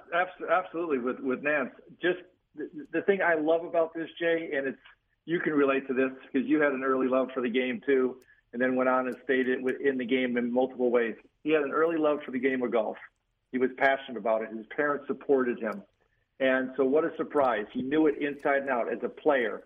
[0.50, 0.98] absolutely.
[0.98, 2.20] With with Nantz, just
[2.56, 4.78] the, the thing I love about this, Jay, and it's
[5.26, 8.16] you can relate to this because you had an early love for the game too,
[8.52, 11.14] and then went on and stayed in the game in multiple ways.
[11.42, 12.96] He had an early love for the game of golf.
[13.52, 14.48] He was passionate about it.
[14.56, 15.82] His parents supported him,
[16.40, 17.66] and so what a surprise!
[17.72, 19.64] He knew it inside and out as a player,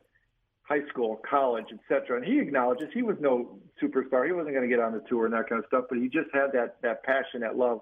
[0.62, 2.16] high school, college, etc.
[2.16, 4.26] And he acknowledges he was no superstar.
[4.26, 6.08] He wasn't going to get on the tour and that kind of stuff, but he
[6.08, 7.80] just had that that passion, that love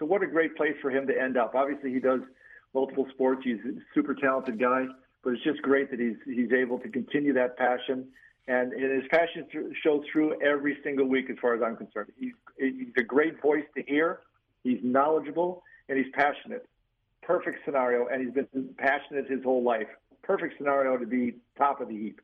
[0.00, 1.54] so what a great place for him to end up.
[1.54, 2.20] Obviously, he does
[2.74, 3.42] multiple sports.
[3.44, 4.86] He's a super talented guy,
[5.22, 8.08] but it's just great that he's he's able to continue that passion.
[8.48, 9.46] And, and his passion
[9.84, 12.10] shows through every single week, as far as I'm concerned.
[12.18, 14.20] He's, he's a great voice to hear.
[14.64, 16.66] He's knowledgeable and he's passionate.
[17.22, 19.86] Perfect scenario, and he's been passionate his whole life.
[20.22, 22.20] Perfect scenario to be top of the heap.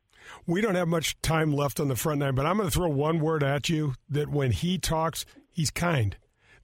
[0.47, 2.89] We don't have much time left on the front nine, but I'm going to throw
[2.89, 6.17] one word at you that when he talks, he's kind.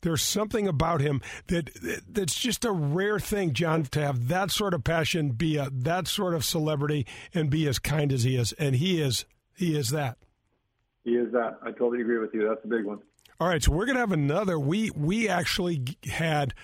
[0.02, 1.70] There's something about him that
[2.08, 6.08] that's just a rare thing, John, to have that sort of passion, be a that
[6.08, 8.52] sort of celebrity, and be as kind as he is.
[8.52, 9.24] And he is
[9.56, 10.18] he is that.
[11.04, 11.58] He is that.
[11.62, 12.48] I totally agree with you.
[12.48, 12.98] That's a big one.
[13.40, 14.58] All right, so we're gonna have another.
[14.58, 16.54] We we actually had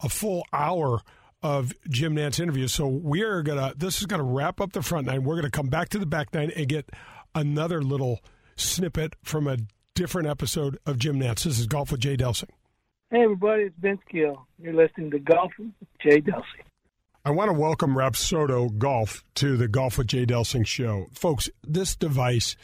[0.00, 1.00] a full hour
[1.42, 2.72] of Jim Nantz interviews.
[2.72, 3.74] So we are gonna.
[3.76, 5.22] This is gonna wrap up the front nine.
[5.22, 6.90] We're gonna come back to the back nine and get
[7.34, 8.20] another little
[8.56, 9.58] snippet from a
[9.94, 11.44] different episode of Jim Nantz.
[11.44, 12.50] This is Golf with Jay Delsing.
[13.10, 14.46] Hey, everybody, it's Vince Gill.
[14.58, 16.66] You're listening to Golf with Jay Delsing.
[17.24, 21.06] I want to welcome Rapsodo Golf to the Golf with Jay Delsing show.
[21.14, 22.54] Folks, this device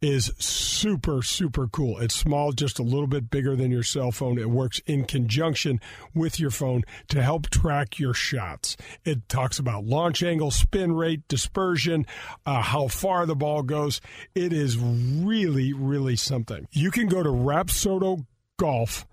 [0.00, 1.98] is super, super cool.
[1.98, 4.38] It's small, just a little bit bigger than your cell phone.
[4.38, 5.82] It works in conjunction
[6.14, 8.78] with your phone to help track your shots.
[9.04, 12.06] It talks about launch angle, spin rate, dispersion,
[12.46, 14.00] uh, how far the ball goes.
[14.34, 16.66] It is really, really something.
[16.70, 18.24] You can go to Rapsodo
[18.56, 19.04] Golf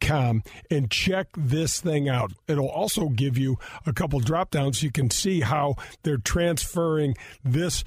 [0.00, 2.32] com and check this thing out.
[2.46, 7.16] It'll also give you a couple drop downs so you can see how they're transferring
[7.44, 7.84] this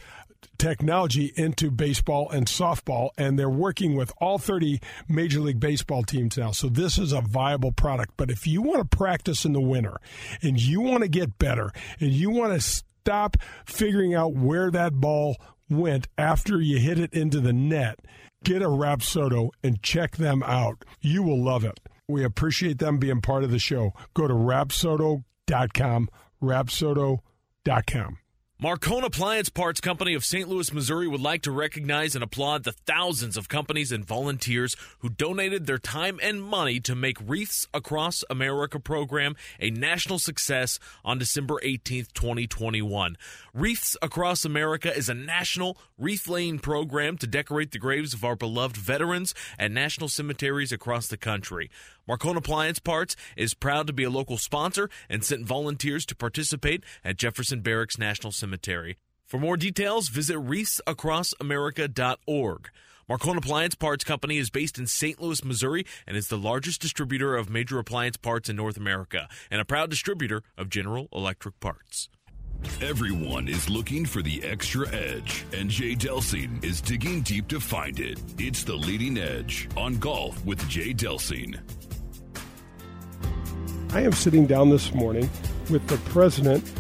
[0.58, 6.38] technology into baseball and softball, and they're working with all 30 Major League Baseball teams
[6.38, 6.52] now.
[6.52, 8.14] So this is a viable product.
[8.18, 9.98] But if you want to practice in the winter
[10.42, 14.94] and you want to get better and you want to stop figuring out where that
[14.94, 15.38] ball
[15.70, 18.00] went after you hit it into the net,
[18.44, 20.84] get a Rapsodo and check them out.
[21.00, 21.80] You will love it.
[22.08, 23.94] We appreciate them being part of the show.
[24.14, 26.10] Go to rapsodo.com,
[26.42, 28.18] rapsodo.com.
[28.62, 30.48] Marcone Appliance Parts Company of St.
[30.48, 35.10] Louis, Missouri would like to recognize and applaud the thousands of companies and volunteers who
[35.10, 41.18] donated their time and money to make Wreaths Across America program a national success on
[41.18, 43.18] December 18th, 2021.
[43.52, 48.36] Wreaths Across America is a national wreath laying program to decorate the graves of our
[48.36, 51.72] beloved veterans at national cemeteries across the country.
[52.08, 56.84] Marcone Appliance Parts is proud to be a local sponsor and sent volunteers to participate
[57.04, 58.51] at Jefferson Barracks National Cemetery.
[59.26, 62.70] For more details, visit wreathsacrossamerica.org.
[63.10, 65.22] Marcone Appliance Parts Company is based in St.
[65.22, 69.60] Louis, Missouri, and is the largest distributor of major appliance parts in North America and
[69.60, 72.10] a proud distributor of General Electric parts.
[72.80, 78.00] Everyone is looking for the extra edge, and Jay Delsing is digging deep to find
[78.00, 78.22] it.
[78.38, 81.60] It's the leading edge on golf with Jay Delsing.
[83.94, 85.30] I am sitting down this morning
[85.70, 86.72] with the president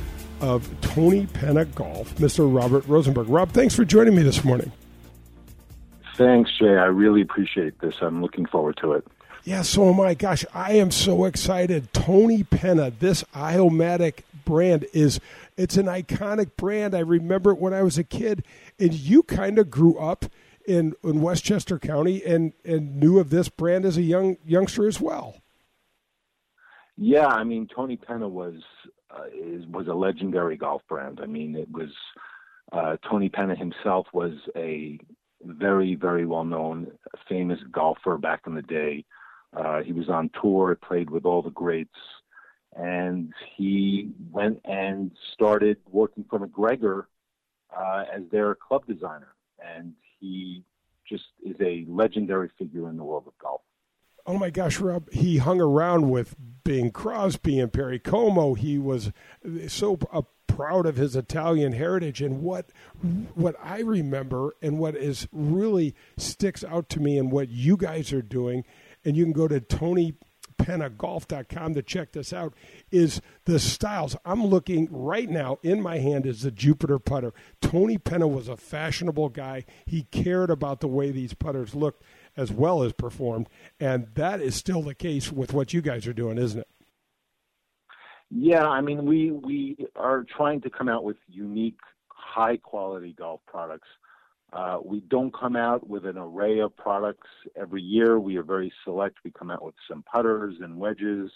[0.41, 2.54] of Tony Penna Golf, Mr.
[2.54, 3.30] Robert Rosenberg.
[3.30, 4.71] Rob, thanks for joining me this morning.
[6.17, 6.77] Thanks, Jay.
[6.77, 7.95] I really appreciate this.
[8.01, 9.08] I'm looking forward to it.
[9.43, 10.13] Yeah, so am I.
[10.13, 11.91] Gosh, I am so excited.
[11.93, 15.19] Tony Penna, this Iomatic brand is
[15.58, 16.93] it's an iconic brand.
[16.93, 18.43] I remember it when I was a kid,
[18.80, 20.25] and you kind of grew up
[20.67, 25.01] in in Westchester County and and knew of this brand as a young youngster as
[25.01, 25.38] well.
[26.97, 28.62] Yeah, I mean Tony Penna was
[29.13, 31.19] uh, is, was a legendary golf brand.
[31.21, 31.89] I mean, it was
[32.71, 35.00] uh, Tony Penna himself was a
[35.43, 36.91] very very well known
[37.28, 39.06] famous golfer back in the day.
[39.56, 41.89] Uh, he was on tour, played with all the greats,
[42.76, 47.10] and he went and started working for MacGregor
[47.76, 50.63] uh, as their club designer, and he
[51.08, 53.62] just is a legendary figure in the world of golf.
[54.25, 55.12] Oh my gosh, Rob!
[55.12, 58.53] He hung around with Bing Crosby and Perry Como.
[58.53, 59.12] He was
[59.67, 62.69] so uh, proud of his Italian heritage, and what
[63.34, 68.13] what I remember, and what is really sticks out to me, and what you guys
[68.13, 68.63] are doing,
[69.03, 70.15] and you can go to Tony
[70.57, 72.53] pennagolf.com to check this out
[72.91, 74.15] is the styles.
[74.25, 77.34] I'm looking right now in my hand is the Jupiter putter.
[77.62, 79.65] Tony Penna was a fashionable guy.
[79.86, 82.03] He cared about the way these putters looked
[82.37, 83.47] as well as performed.
[83.79, 86.67] And that is still the case with what you guys are doing, isn't it?
[88.29, 93.41] Yeah, I mean, we we are trying to come out with unique, high quality golf
[93.45, 93.89] products.
[94.53, 97.27] Uh, we don't come out with an array of products
[97.59, 98.19] every year.
[98.19, 99.17] We are very select.
[99.23, 101.29] We come out with some putters and wedges.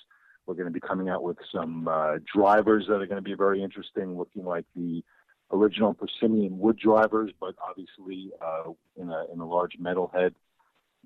[0.46, 3.34] We're going to be coming out with some uh, drivers that are going to be
[3.34, 5.04] very interesting, looking like the
[5.52, 10.34] original Persimmon wood drivers, but obviously uh, in a in a large metal head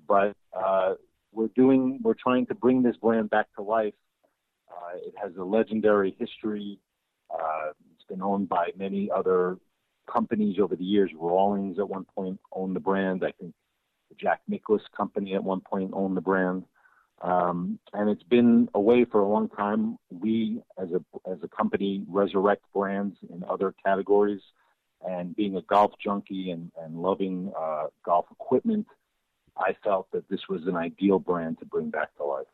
[0.06, 0.94] but uh,
[1.32, 3.94] we're doing we're trying to bring this brand back to life.
[4.70, 6.78] Uh, it has a legendary history.
[7.32, 9.58] Uh, it's been owned by many other
[10.12, 11.10] companies over the years.
[11.14, 13.24] Rawlings at one point owned the brand.
[13.24, 13.54] I think
[14.08, 16.64] the Jack Nicklaus company at one point owned the brand.
[17.22, 19.98] Um, and it's been away for a long time.
[20.10, 24.40] We, as a as a company, resurrect brands in other categories.
[25.06, 28.86] And being a golf junkie and, and loving uh, golf equipment,
[29.56, 32.46] I felt that this was an ideal brand to bring back to life.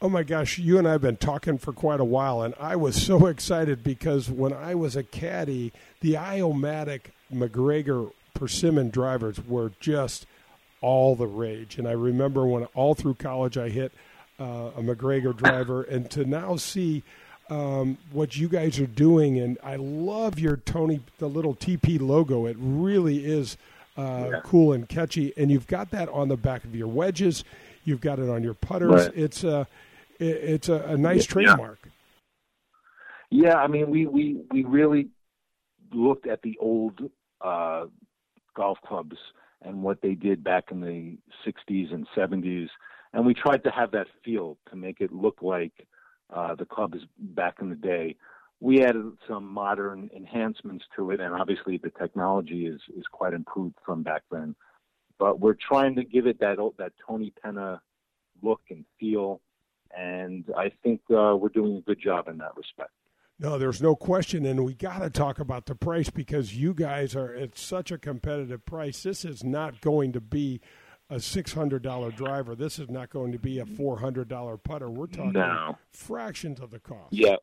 [0.00, 2.76] Oh my gosh, you and I have been talking for quite a while, and I
[2.76, 9.72] was so excited because when I was a caddy, the Iomatic MacGregor Persimmon drivers were
[9.80, 10.26] just
[10.82, 11.78] all the rage.
[11.78, 13.92] And I remember when all through college I hit
[14.38, 17.02] uh, a MacGregor driver, and to now see
[17.48, 22.44] um, what you guys are doing, and I love your Tony, the little TP logo.
[22.44, 23.56] It really is
[23.96, 24.40] uh, yeah.
[24.44, 25.32] cool and catchy.
[25.36, 27.44] And you've got that on the back of your wedges.
[27.84, 29.06] You've got it on your putters.
[29.06, 29.16] Right.
[29.16, 29.66] It's a
[30.18, 31.32] it's a, a nice yeah.
[31.32, 31.78] trademark.
[33.30, 35.08] Yeah, I mean, we we we really
[35.92, 37.00] looked at the old
[37.40, 37.86] uh,
[38.56, 39.16] golf clubs
[39.62, 42.68] and what they did back in the '60s and '70s,
[43.12, 45.86] and we tried to have that feel to make it look like
[46.34, 48.16] uh, the is back in the day
[48.60, 53.76] we added some modern enhancements to it, and obviously the technology is is quite improved
[53.84, 54.54] from back then.
[55.18, 57.80] But we're trying to give it that that Tony Penna
[58.42, 59.40] look and feel,
[59.96, 62.90] and I think uh, we're doing a good job in that respect.
[63.38, 67.14] No, there's no question, and we got to talk about the price because you guys
[67.14, 69.02] are at such a competitive price.
[69.02, 70.62] This is not going to be
[71.10, 72.54] a six hundred dollar driver.
[72.54, 74.88] This is not going to be a four hundred dollar putter.
[74.88, 75.76] We're talking no.
[75.92, 77.12] fractions of the cost.
[77.12, 77.36] Yeah,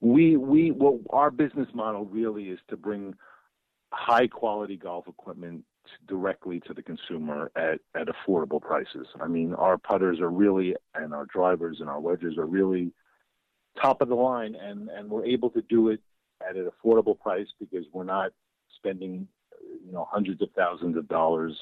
[0.00, 3.14] we we well our business model really is to bring
[3.92, 5.64] high quality golf equipment
[6.08, 9.06] directly to the consumer at, at affordable prices.
[9.20, 12.92] I mean, our putters are really, and our drivers and our wedges are really
[13.80, 16.00] top of the line, and, and we're able to do it
[16.48, 18.32] at an affordable price because we're not
[18.76, 19.28] spending,
[19.84, 21.56] you know, hundreds of thousands of dollars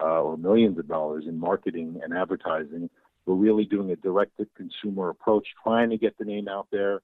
[0.00, 2.90] uh, or millions of dollars in marketing and advertising.
[3.26, 7.00] We're really doing a direct to consumer approach, trying to get the name out there.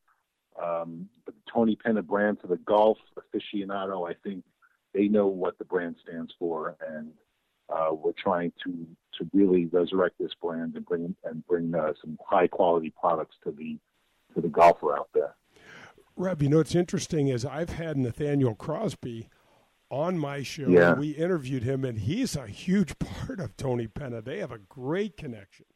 [0.63, 4.45] Um, the Tony Penna brand to the golf aficionado, I think
[4.93, 7.13] they know what the brand stands for, and
[7.69, 8.87] uh, we're trying to
[9.19, 13.53] to really resurrect this brand and bring and bring uh, some high quality products to
[13.53, 13.79] the
[14.35, 15.35] to the golfer out there.
[16.17, 19.29] Rob, you know what's interesting is I've had Nathaniel Crosby
[19.91, 20.69] on my show.
[20.69, 20.95] Yeah.
[20.95, 24.23] We interviewed him, and he's a huge part of Tony Penna.
[24.23, 25.67] They have a great connection.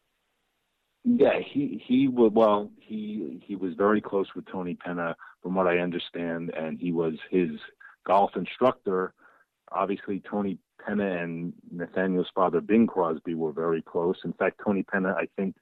[1.05, 2.71] Yeah, he he was well.
[2.81, 7.15] He he was very close with Tony Penna, from what I understand, and he was
[7.31, 7.51] his
[8.07, 9.13] golf instructor.
[9.71, 14.17] Obviously, Tony Penna and Nathaniel's father, Bing Crosby, were very close.
[14.25, 15.57] In fact, Tony Penna, I think,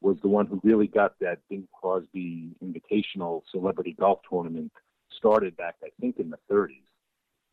[0.00, 4.72] was the one who really got that Bing Crosby Invitational Celebrity Golf Tournament
[5.16, 6.82] started back, I think, in the 30s.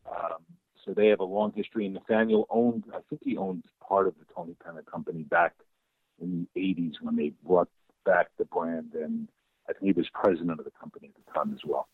[0.09, 0.41] Um,
[0.83, 1.85] so they have a long history.
[1.85, 5.53] And Nathaniel owned, I think he owned part of the Tony Penna company back
[6.21, 7.69] in the 80s when they brought
[8.05, 8.93] back the brand.
[8.93, 9.27] And
[9.69, 11.87] I think he was president of the company at the time as well.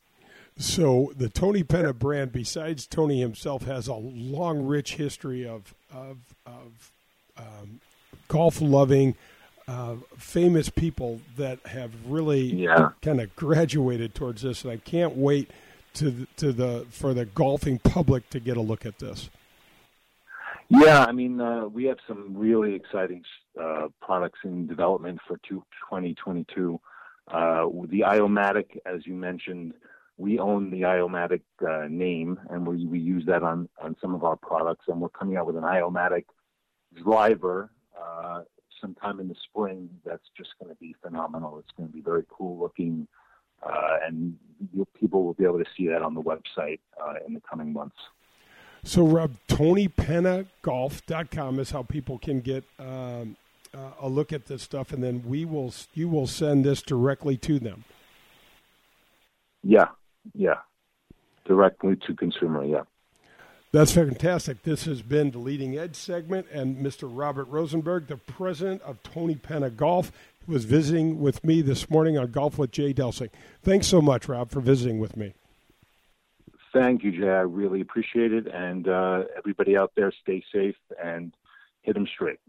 [0.58, 6.18] So the Tony Penna brand, besides Tony himself, has a long, rich history of of,
[6.46, 6.92] of
[7.38, 7.80] um,
[8.28, 9.16] golf loving,
[9.68, 12.90] uh, famous people that have really yeah.
[13.04, 15.52] kind of graduated towards this, and I can't wait
[15.94, 19.30] to the, to the for the golfing public to get a look at this.
[20.70, 23.24] Yeah, I mean, uh, we have some really exciting
[23.60, 26.80] uh, products in development for 2022.
[27.28, 29.74] Uh, the Iomatic, as you mentioned,
[30.18, 34.24] we own the Iomatic uh, name, and we, we use that on, on some of
[34.24, 34.86] our products.
[34.88, 36.26] And we're coming out with an Iomatic
[37.04, 38.42] driver uh,
[38.82, 39.90] sometime in the spring.
[40.06, 41.60] That's just going to be phenomenal.
[41.60, 43.08] It's going to be very cool looking,
[43.62, 44.36] uh, and
[45.00, 47.98] people will be able to see that on the website uh, in the coming months.
[48.84, 53.36] So, Rob, TonyPennaGolf.com is how people can get um,
[53.78, 57.38] uh, a look at this stuff, and then we will you will send this directly
[57.38, 57.84] to them.
[59.64, 59.90] Yeah,
[60.34, 60.60] yeah,
[61.46, 62.64] directly to consumer.
[62.64, 62.84] Yeah.
[63.74, 64.64] That's fantastic.
[64.64, 67.10] This has been the Leading Edge segment, and Mr.
[67.12, 70.12] Robert Rosenberg, the president of Tony Penna Golf,
[70.48, 73.30] was visiting with me this morning on Golf with Jay Delsing.
[73.64, 75.34] Thanks so much, Rob, for visiting with me.
[76.74, 77.30] Thank you, Jay.
[77.30, 78.48] I really appreciate it.
[78.48, 81.34] And uh, everybody out there, stay safe and
[81.82, 82.40] hit them straight.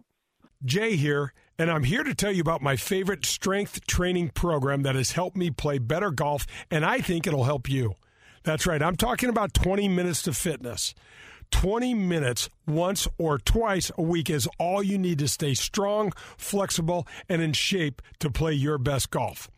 [0.65, 4.97] Jay here, and I'm here to tell you about my favorite strength training program that
[4.97, 7.95] has helped me play better golf, and I think it'll help you.
[8.43, 10.95] That's right, I'm talking about 20 minutes to fitness.
[11.53, 17.07] 20 minutes once or twice a week is all you need to stay strong, flexible,
[17.29, 19.49] and in shape to play your best golf.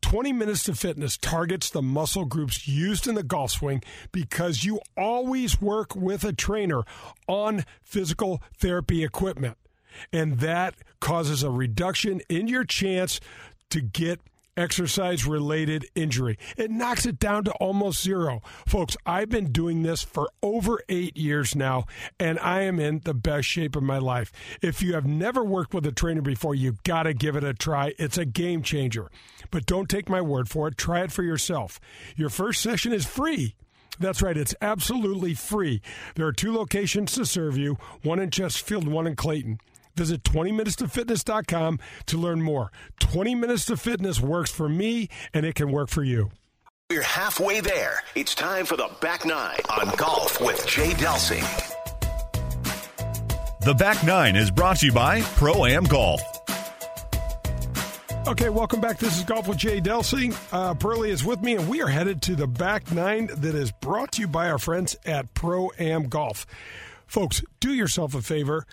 [0.00, 3.80] 20 Minutes to Fitness targets the muscle groups used in the golf swing
[4.10, 6.82] because you always work with a trainer
[7.28, 9.56] on physical therapy equipment.
[10.12, 13.20] And that causes a reduction in your chance
[13.70, 14.20] to get
[14.58, 16.36] exercise related injury.
[16.56, 18.42] It knocks it down to almost zero.
[18.66, 21.84] Folks, I've been doing this for over eight years now,
[22.18, 24.32] and I am in the best shape of my life.
[24.60, 27.54] If you have never worked with a trainer before, you've got to give it a
[27.54, 27.94] try.
[27.98, 29.10] It's a game changer.
[29.50, 31.78] But don't take my word for it, try it for yourself.
[32.16, 33.54] Your first session is free.
[34.00, 35.82] That's right, it's absolutely free.
[36.14, 39.60] There are two locations to serve you one in Chesterfield, one in Clayton.
[39.98, 42.70] Visit 20minutes2fitness.com to learn more.
[43.00, 46.30] 20 Minutes to Fitness works for me, and it can work for you.
[46.88, 48.02] We're halfway there.
[48.14, 51.44] It's time for the back nine on golf with Jay Delsing.
[53.62, 56.22] The back nine is brought to you by Pro Am Golf.
[58.28, 58.98] Okay, welcome back.
[58.98, 60.36] This is Golf with Jay Delsing.
[60.52, 63.72] Uh, Pearlie is with me, and we are headed to the back nine that is
[63.72, 66.46] brought to you by our friends at Pro Am Golf.
[67.06, 68.64] Folks, do yourself a favor.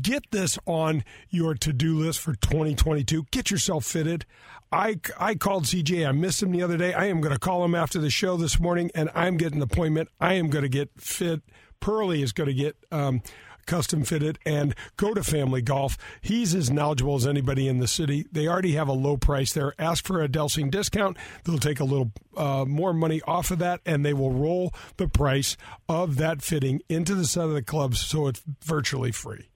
[0.00, 3.26] Get this on your to do list for 2022.
[3.30, 4.24] Get yourself fitted.
[4.70, 6.08] I, I called CJ.
[6.08, 6.94] I missed him the other day.
[6.94, 9.62] I am going to call him after the show this morning, and I'm getting an
[9.62, 10.08] appointment.
[10.18, 11.42] I am going to get fit.
[11.80, 13.22] Pearlie is going to get um,
[13.66, 15.98] custom fitted and go to Family Golf.
[16.20, 18.26] He's as knowledgeable as anybody in the city.
[18.32, 19.74] They already have a low price there.
[19.78, 21.16] Ask for a Delsing discount.
[21.44, 25.08] They'll take a little uh, more money off of that and they will roll the
[25.08, 25.56] price
[25.88, 29.48] of that fitting into the set of the clubs so it's virtually free.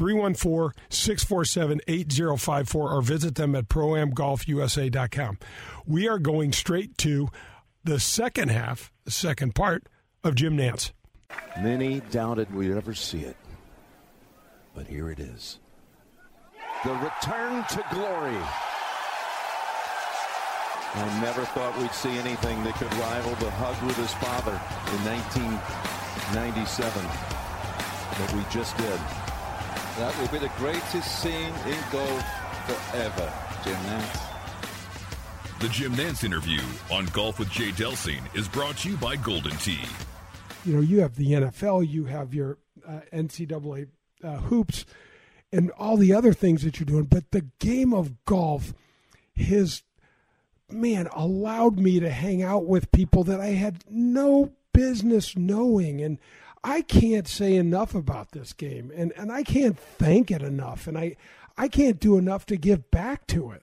[0.00, 5.38] 314 647 8054 or visit them at proamgolfusa.com.
[5.86, 7.28] We are going straight to
[7.84, 9.86] the second half, the second part
[10.24, 10.92] of Jim Nantz.
[11.60, 13.36] Many doubted we'd ever see it,
[14.74, 15.58] but here it is.
[16.82, 18.38] The return to glory.
[20.94, 24.58] I never thought we'd see anything that could rival the hug with his father
[24.96, 27.04] in 1997,
[28.18, 28.98] but we just did.
[30.00, 32.24] That will be the greatest scene in golf
[32.64, 33.30] forever,
[33.62, 35.60] Jim Nantz.
[35.60, 39.54] The Jim Nantz interview on Golf with Jay Delsing is brought to you by Golden
[39.58, 39.78] Tee.
[40.64, 42.56] You know, you have the NFL, you have your
[42.88, 43.88] uh, NCAA
[44.24, 44.86] uh, hoops,
[45.52, 48.72] and all the other things that you're doing, but the game of golf
[49.36, 49.82] has,
[50.70, 56.00] man, allowed me to hang out with people that I had no business knowing.
[56.00, 56.18] And
[56.62, 60.98] I can't say enough about this game, and, and I can't thank it enough, and
[60.98, 61.16] I,
[61.56, 63.62] I can't do enough to give back to it.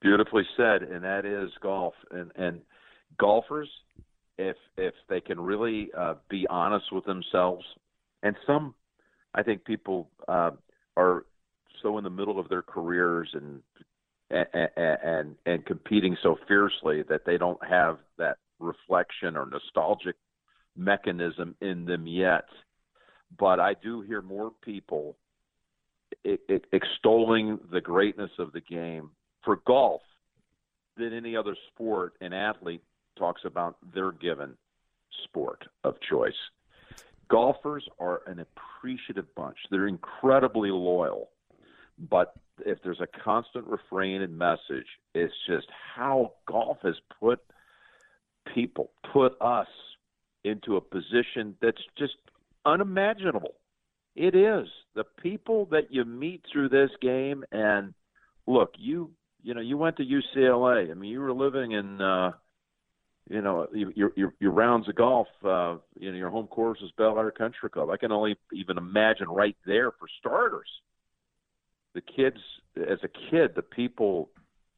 [0.00, 1.94] Beautifully said, and that is golf.
[2.10, 2.60] And and
[3.18, 3.68] golfers,
[4.38, 7.64] if if they can really uh, be honest with themselves,
[8.22, 8.74] and some,
[9.34, 10.52] I think people uh,
[10.96, 11.26] are
[11.82, 13.60] so in the middle of their careers and
[14.30, 20.16] and, and and competing so fiercely that they don't have that reflection or nostalgic
[20.76, 22.46] mechanism in them yet.
[23.38, 25.16] But I do hear more people
[26.72, 29.10] extolling the greatness of the game
[29.44, 30.02] for golf
[30.96, 32.82] than any other sport an athlete
[33.16, 34.56] talks about their given
[35.24, 36.32] sport of choice.
[37.28, 39.56] Golfers are an appreciative bunch.
[39.70, 41.30] They're incredibly loyal.
[41.98, 42.32] But
[42.64, 47.40] if there's a constant refrain and message, it's just how golf has put
[48.54, 49.68] people, put us
[50.44, 52.14] into a position that's just
[52.64, 53.54] unimaginable.
[54.16, 54.68] It is.
[54.94, 57.94] The people that you meet through this game and
[58.46, 59.10] look, you
[59.42, 60.90] you know, you went to UCLA.
[60.90, 62.32] I mean, you were living in, uh,
[63.28, 65.28] you know, your your your rounds of golf.
[65.44, 67.90] Uh, you know, your home course is Bel Air Country Club.
[67.90, 70.68] I can only even imagine right there for starters.
[71.94, 72.36] The kids,
[72.76, 74.30] as a kid, the people,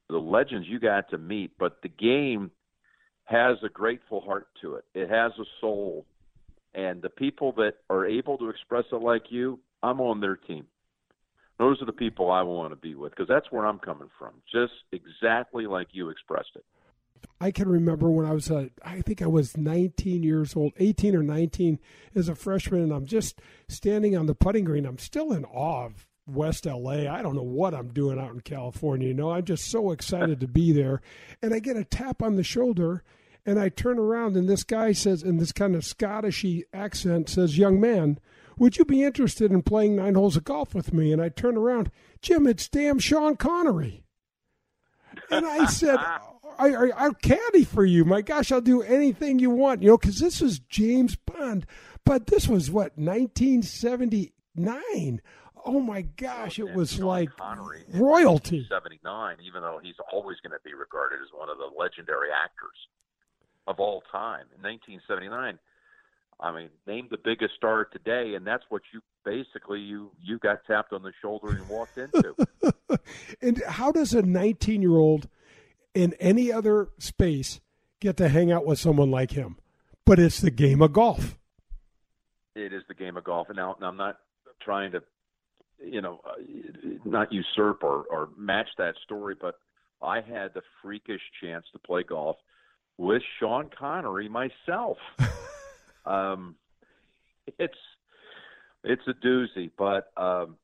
[0.08, 1.52] the legends you got to meet.
[1.58, 2.50] But the game
[3.32, 4.84] has a grateful heart to it.
[4.94, 6.04] It has a soul,
[6.74, 10.66] and the people that are able to express it like you, I'm on their team.
[11.58, 14.34] Those are the people I want to be with because that's where I'm coming from.
[14.50, 16.64] Just exactly like you expressed it.
[17.40, 21.14] I can remember when I was, uh, I think I was 19 years old, 18
[21.14, 21.78] or 19
[22.14, 24.86] as a freshman, and I'm just standing on the putting green.
[24.86, 27.08] I'm still in awe of West LA.
[27.12, 29.08] I don't know what I'm doing out in California.
[29.08, 31.00] You know, I'm just so excited to be there.
[31.42, 33.02] And I get a tap on the shoulder,
[33.44, 37.58] and I turn around, and this guy says, in this kind of Scottishy accent, says,
[37.58, 38.20] Young man,
[38.56, 41.12] would you be interested in playing nine holes of golf with me?
[41.12, 41.90] And I turn around,
[42.20, 44.04] Jim, it's damn Sean Connery.
[45.30, 46.20] And I said, I,
[46.58, 48.04] I, I'll caddy for you.
[48.04, 51.66] My gosh, I'll do anything you want, you know, because this is James Bond.
[52.04, 55.20] But this was what, 1979?
[55.64, 58.66] Oh my gosh, it was Sean like Connery royalty.
[58.68, 62.76] 79, even though he's always going to be regarded as one of the legendary actors
[63.66, 64.46] of all time.
[64.56, 65.58] In 1979,
[66.40, 70.64] I mean, name the biggest star today, and that's what you basically you you got
[70.66, 72.34] tapped on the shoulder and walked into.
[73.42, 75.28] and how does a 19 year old
[75.94, 77.60] in any other space
[78.00, 79.56] get to hang out with someone like him?
[80.04, 81.38] But it's the game of golf.
[82.56, 84.18] It is the game of golf, and now I'm not
[84.60, 85.02] trying to,
[85.82, 86.32] you know, uh,
[87.04, 89.54] not usurp or, or match that story, but
[90.02, 92.36] I had the freakish chance to play golf
[92.98, 94.98] with Sean Connery myself.
[96.06, 96.56] um,
[97.58, 97.78] it's
[98.84, 100.56] it's a doozy, but um,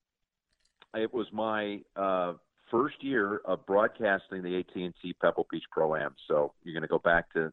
[0.94, 2.34] it was my uh,
[2.70, 6.14] first year of broadcasting the AT&T Pebble Beach Pro Am.
[6.26, 7.52] So you're going to go back to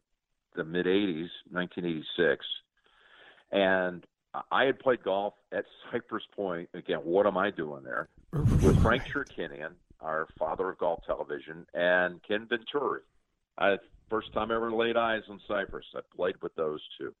[0.54, 2.44] the mid '80s, 1986,
[3.52, 4.04] and
[4.50, 6.68] I had played golf at Cypress Point.
[6.74, 8.08] Again, what am I doing there?
[8.32, 13.00] With Frank Chirkinian, our father of golf television, and Ken Venturi.
[13.58, 15.86] I first time I ever laid eyes on Cypress.
[15.94, 17.14] I played with those two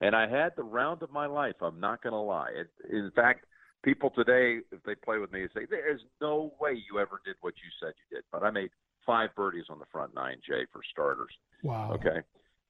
[0.00, 1.56] and I had the round of my life.
[1.60, 2.50] I'm not going to lie.
[2.54, 3.46] It, in fact,
[3.82, 7.36] people today, if they play with me, they say there's no way you ever did
[7.40, 8.24] what you said you did.
[8.30, 8.70] But I made
[9.04, 11.32] five birdies on the front nine, Jay, for starters.
[11.62, 11.92] Wow.
[11.94, 12.20] Okay.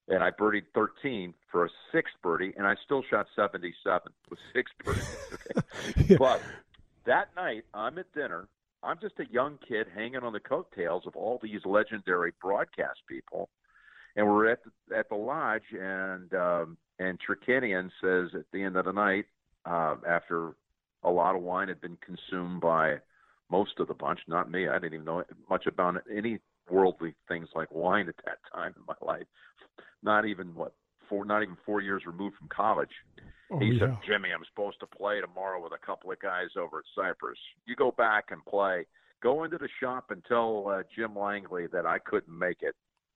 [0.09, 4.70] And I birdied 13 for a sixth birdie, and I still shot 77 with six
[4.82, 5.16] birdies.
[5.53, 6.07] Okay.
[6.09, 6.16] yeah.
[6.18, 6.40] But
[7.05, 8.49] that night, I'm at dinner.
[8.83, 13.49] I'm just a young kid hanging on the coattails of all these legendary broadcast people,
[14.16, 18.76] and we're at the, at the lodge, and um, and Chirkinian says at the end
[18.76, 19.26] of the night,
[19.64, 20.53] uh, after
[21.03, 22.97] a lot of wine had been consumed by
[23.51, 24.68] most of the bunch, not me.
[24.68, 26.39] I didn't even know much about any
[26.70, 29.26] worldly things like wine at that time in my life.
[30.03, 30.74] Not even what
[31.09, 32.91] four, not even four years removed from college.
[33.51, 33.80] Oh, he yeah.
[33.80, 37.38] said, Jimmy, I'm supposed to play tomorrow with a couple of guys over at Cypress.
[37.66, 38.86] You go back and play.
[39.22, 42.74] Go into the shop and tell uh, Jim Langley that I couldn't make it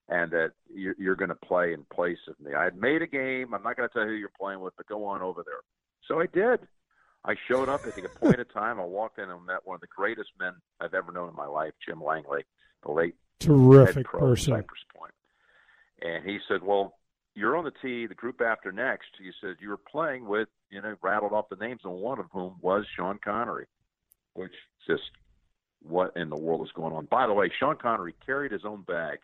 [0.09, 2.55] and that you're, you're going to play in place of me.
[2.55, 3.55] I had made a game.
[3.55, 5.61] I'm not going to tell you who you're playing with, but go on over there.
[6.09, 6.67] So I did.
[7.25, 8.81] I showed up at the appointed time.
[8.81, 11.47] I walked in and met one of the greatest men I've ever known in my
[11.47, 12.45] life, Jim Langley,
[12.85, 14.55] the late Terrific head pro person.
[14.55, 15.13] at Cypress Point.
[16.03, 16.99] And he said, "Well,
[17.35, 18.07] you're on the tee.
[18.07, 21.57] The group after next." He said, "You were playing with, you know, rattled off the
[21.57, 23.67] names, and one of whom was Sean Connery,
[24.35, 24.55] which
[24.87, 25.11] just
[25.81, 28.83] what in the world is going on?" By the way, Sean Connery carried his own
[28.83, 29.19] bag.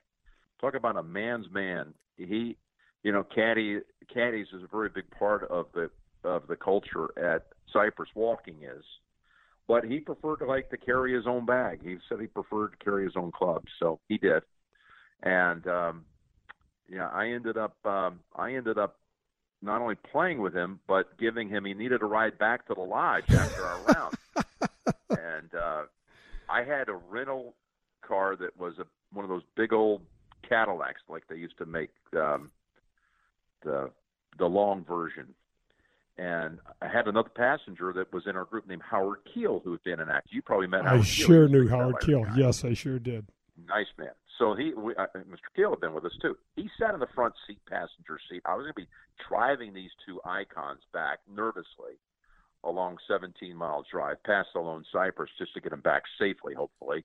[0.60, 1.94] Talk about a man's man.
[2.16, 2.56] He,
[3.02, 5.90] you know, caddy caddies is a very big part of the
[6.24, 8.10] of the culture at Cypress.
[8.14, 8.84] Walking is,
[9.68, 11.80] but he preferred to like to carry his own bag.
[11.82, 14.42] He said he preferred to carry his own club, so he did.
[15.22, 16.04] And um,
[16.88, 18.96] yeah, I ended up um, I ended up
[19.60, 22.80] not only playing with him but giving him he needed a ride back to the
[22.80, 24.14] lodge after our round.
[25.10, 25.82] And uh,
[26.50, 27.54] I had a rental
[28.02, 30.02] car that was a one of those big old
[30.46, 32.50] Cadillacs like they used to make um,
[33.62, 33.90] the
[34.38, 35.34] the long version.
[36.18, 39.84] And I had another passenger that was in our group named Howard Keel, who had
[39.84, 40.28] been an actor.
[40.32, 41.26] You probably met I Howard Keel.
[41.26, 42.26] sure knew Howard Keel.
[42.36, 43.26] Yes, I sure did.
[43.68, 44.10] nice man.
[44.38, 45.50] So he, we, uh, Mr.
[45.54, 46.36] Keel had been with us too.
[46.56, 48.42] He sat in the front seat, passenger seat.
[48.46, 48.88] I was going to be
[49.28, 51.98] driving these two icons back nervously
[52.64, 57.04] along 17 mile drive past the Lone Cypress just to get them back safely, hopefully,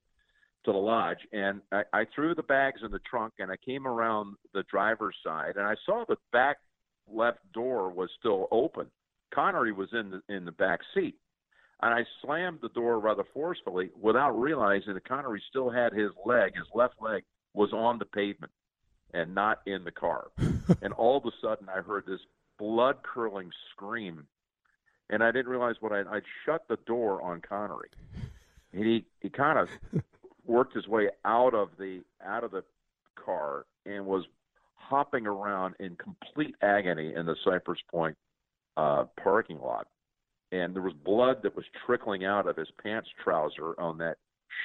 [0.66, 1.20] to the lodge.
[1.32, 5.16] And I, I threw the bags in the trunk and I came around the driver's
[5.24, 6.58] side and I saw the back
[7.12, 8.88] left door was still open.
[9.34, 11.16] Connery was in the in the back seat.
[11.84, 16.56] And I slammed the door rather forcefully without realizing that Connery still had his leg,
[16.56, 17.24] his left leg
[17.54, 18.54] was on the pavement
[19.14, 20.28] and not in the car.
[20.82, 22.22] and all of a sudden I heard this
[22.58, 24.26] blood curdling scream.
[25.10, 27.90] And I didn't realize what I I'd shut the door on Connery.
[28.72, 29.68] And he he kind of
[30.46, 32.64] worked his way out of the out of the
[33.16, 34.24] car and was
[34.76, 38.16] hopping around in complete agony in the Cypress Point
[38.78, 39.88] uh, parking lot,
[40.54, 44.18] and there was blood that was trickling out of his pants trouser on that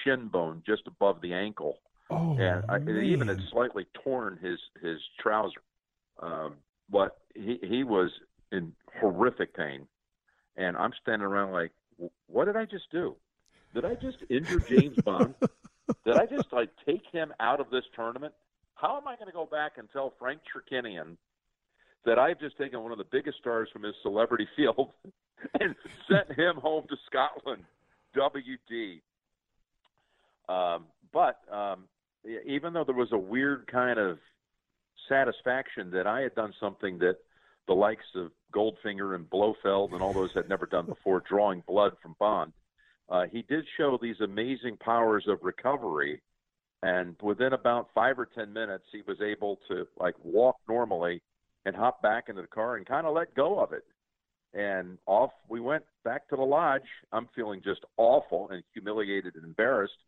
[0.05, 1.79] shin bone just above the ankle,
[2.11, 5.61] Oh, and I, it even had slightly torn his his trouser.
[6.21, 6.57] Um,
[6.91, 8.11] but he he was
[8.53, 9.87] in horrific pain,
[10.57, 11.73] and I'm standing around like,
[12.27, 13.17] what did I just do?
[13.75, 15.35] Did I just injure James Bond?
[16.05, 18.35] Did I just like take him out of this tournament?
[18.75, 21.17] How am I going to go back and tell Frank Chirkinian
[22.05, 24.93] that I've just taken one of the biggest stars from his celebrity field
[25.61, 25.75] and
[26.09, 27.65] sent him home to Scotland?
[28.17, 29.01] WD.
[30.49, 31.85] Um, but um,
[32.47, 34.19] even though there was a weird kind of
[35.09, 37.17] satisfaction that I had done something that
[37.67, 41.93] the likes of Goldfinger and Blofeld and all those had never done before, drawing blood
[42.03, 42.53] from Bond,
[43.09, 46.21] uh, he did show these amazing powers of recovery.
[46.83, 51.23] And within about five or ten minutes, he was able to like walk normally
[51.67, 53.85] and hop back into the car and kind of let go of it.
[54.55, 56.89] And off we went back to the lodge.
[57.13, 59.99] I'm feeling just awful and humiliated and embarrassed.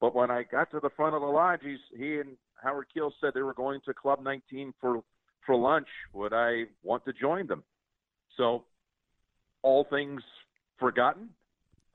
[0.00, 3.12] But when I got to the front of the lodge, he's, he and Howard Keel
[3.20, 5.02] said they were going to Club 19 for
[5.46, 5.86] for lunch.
[6.12, 7.62] Would I want to join them?
[8.36, 8.64] So,
[9.62, 10.22] all things
[10.78, 11.30] forgotten,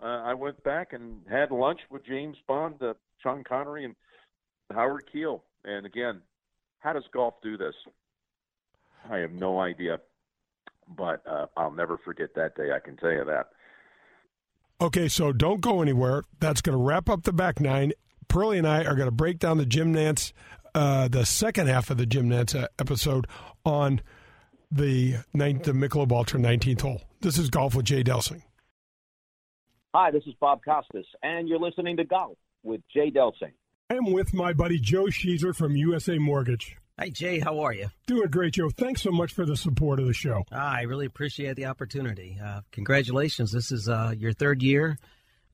[0.01, 3.95] uh, I went back and had lunch with James Bond, uh, Sean Connery, and
[4.71, 5.43] Howard Keel.
[5.63, 6.21] And again,
[6.79, 7.75] how does golf do this?
[9.09, 9.99] I have no idea,
[10.87, 12.71] but uh, I'll never forget that day.
[12.75, 13.47] I can tell you that.
[14.81, 16.23] Okay, so don't go anywhere.
[16.39, 17.93] That's going to wrap up the back nine.
[18.27, 20.31] Pearlie and I are going to break down the Jim Nantz,
[20.73, 23.27] uh, the second half of the Jim Nantz uh, episode
[23.63, 24.01] on
[24.71, 27.01] the ninth, the Michelob Ultra 19th hole.
[27.19, 28.41] This is Golf with Jay Delsing.
[29.93, 33.51] Hi, this is Bob Costas, and you're listening to Golf with Jay Delsing.
[33.89, 36.77] I am with my buddy Joe Sheezer from USA Mortgage.
[37.01, 37.39] Hi, Jay.
[37.39, 37.89] How are you?
[38.05, 38.69] Doing great, Joe.
[38.69, 40.43] Thanks so much for the support of the show.
[40.51, 42.37] Ah, I really appreciate the opportunity.
[42.39, 43.51] Uh, congratulations.
[43.51, 44.99] This is uh, your third year,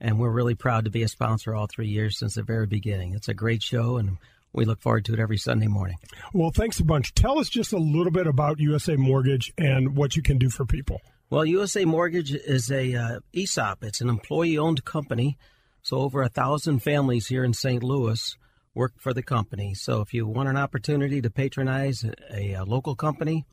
[0.01, 3.13] and we're really proud to be a sponsor all three years since the very beginning.
[3.13, 4.17] It's a great show, and
[4.51, 5.95] we look forward to it every Sunday morning.
[6.33, 7.13] Well, thanks a bunch.
[7.13, 10.65] Tell us just a little bit about USA Mortgage and what you can do for
[10.65, 10.99] people.
[11.29, 13.85] Well, USA Mortgage is a uh, ESOP.
[13.85, 15.37] It's an employee-owned company,
[15.81, 17.83] so over a thousand families here in St.
[17.83, 18.35] Louis
[18.78, 19.73] work for the company.
[19.73, 23.43] So if you want an opportunity to patronize a, a local company,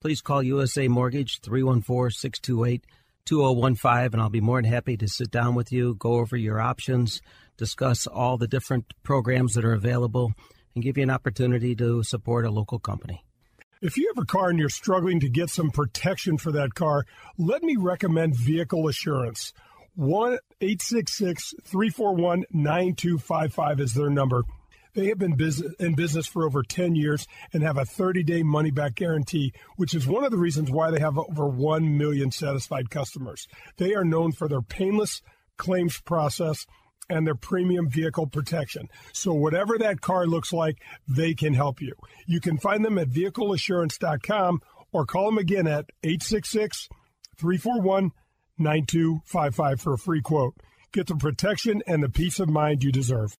[0.00, 2.86] please call USA Mortgage 314 628
[3.26, 6.60] 2015, and I'll be more than happy to sit down with you, go over your
[6.60, 7.20] options,
[7.58, 10.32] discuss all the different programs that are available,
[10.74, 13.22] and give you an opportunity to support a local company.
[13.82, 17.04] If you have a car and you're struggling to get some protection for that car,
[17.36, 19.52] let me recommend Vehicle Assurance.
[19.94, 24.44] 1 866 341 9255 is their number.
[24.98, 25.38] They have been
[25.78, 29.94] in business for over 10 years and have a 30 day money back guarantee, which
[29.94, 33.46] is one of the reasons why they have over 1 million satisfied customers.
[33.76, 35.22] They are known for their painless
[35.56, 36.66] claims process
[37.08, 38.88] and their premium vehicle protection.
[39.12, 41.94] So, whatever that car looks like, they can help you.
[42.26, 46.88] You can find them at vehicleassurance.com or call them again at 866
[47.38, 48.10] 341
[48.58, 50.54] 9255 for a free quote.
[50.90, 53.36] Get the protection and the peace of mind you deserve.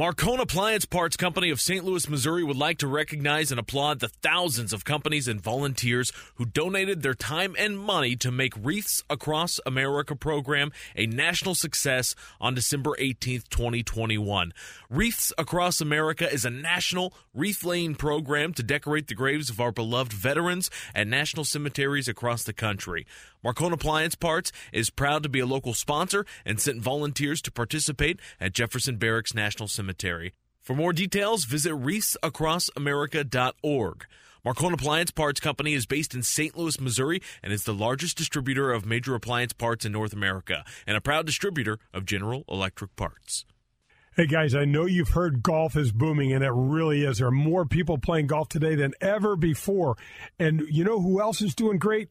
[0.00, 1.84] Marcone Appliance Parts Company of St.
[1.84, 6.46] Louis, Missouri would like to recognize and applaud the thousands of companies and volunteers who
[6.46, 12.54] donated their time and money to make Wreaths Across America program a national success on
[12.54, 14.54] December 18th, 2021.
[14.88, 19.70] Wreaths Across America is a national wreath laying program to decorate the graves of our
[19.70, 23.06] beloved veterans at national cemeteries across the country.
[23.44, 28.18] Marcone Appliance Parts is proud to be a local sponsor and sent volunteers to participate
[28.40, 29.89] at Jefferson Barracks National Cemetery.
[30.60, 34.06] For more details, visit wreathsacrossamerica.org.
[34.44, 36.56] Marcone Appliance Parts Company is based in St.
[36.56, 40.96] Louis, Missouri, and is the largest distributor of major appliance parts in North America, and
[40.96, 43.44] a proud distributor of General Electric parts.
[44.16, 47.18] Hey guys, I know you've heard golf is booming, and it really is.
[47.18, 49.96] There are more people playing golf today than ever before.
[50.38, 52.08] And you know who else is doing great?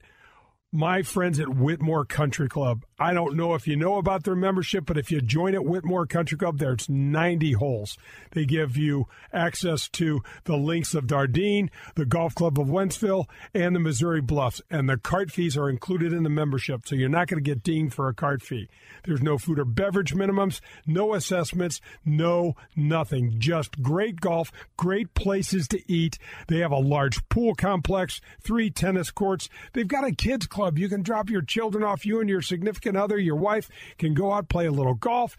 [0.72, 2.86] my friends at Whitmore Country Club.
[3.00, 6.06] I don't know if you know about their membership, but if you join at Whitmore
[6.06, 7.98] Country Club, there's 90 holes.
[8.32, 13.76] They give you access to the links of Dardenne, the Golf Club of Wentzville, and
[13.76, 14.62] the Missouri Bluffs.
[14.70, 17.64] And the cart fees are included in the membership, so you're not going to get
[17.64, 18.70] dinged for a cart fee.
[19.06, 23.40] There's no food or beverage minimums, no assessments, no nothing.
[23.40, 26.20] Just great golf, great places to eat.
[26.48, 29.50] They have a large pool complex, three tennis courts.
[29.74, 30.78] They've got a kids club club.
[30.78, 32.06] You can drop your children off.
[32.06, 35.36] You and your significant other, your wife, can go out, play a little golf.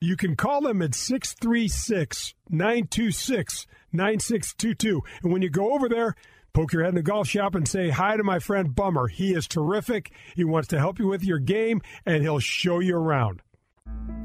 [0.00, 5.02] You can call them at 636 926 9622.
[5.22, 6.14] And when you go over there,
[6.52, 9.08] poke your head in the golf shop and say hi to my friend Bummer.
[9.08, 10.12] He is terrific.
[10.34, 13.42] He wants to help you with your game, and he'll show you around.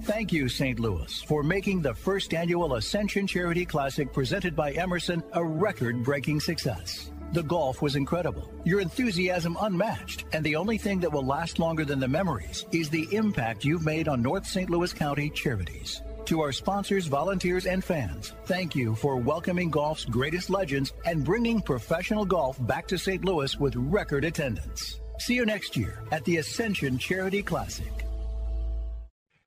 [0.04, 0.80] Thank you, St.
[0.80, 6.40] Louis, for making the first annual Ascension Charity Classic presented by Emerson a record breaking
[6.40, 7.12] success.
[7.34, 11.84] The golf was incredible, your enthusiasm unmatched, and the only thing that will last longer
[11.84, 14.70] than the memories is the impact you've made on North St.
[14.70, 16.02] Louis County charities.
[16.26, 21.62] To our sponsors, volunteers, and fans, thank you for welcoming golf's greatest legends and bringing
[21.62, 23.24] professional golf back to St.
[23.24, 25.00] Louis with record attendance.
[25.20, 28.06] See you next year at the Ascension Charity Classic.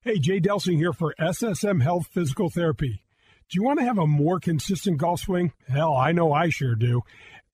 [0.01, 3.03] Hey, Jay Delsing here for SSM Health Physical Therapy.
[3.49, 5.51] Do you want to have a more consistent golf swing?
[5.67, 7.01] Hell, I know I sure do.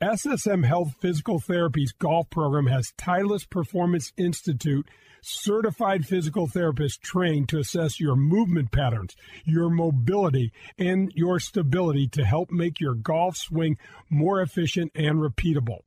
[0.04, 4.90] SSM Health Physical Therapy's golf program has Titleist Performance Institute
[5.22, 9.16] certified physical therapists trained to assess your movement patterns,
[9.46, 13.78] your mobility, and your stability to help make your golf swing
[14.10, 15.84] more efficient and repeatable.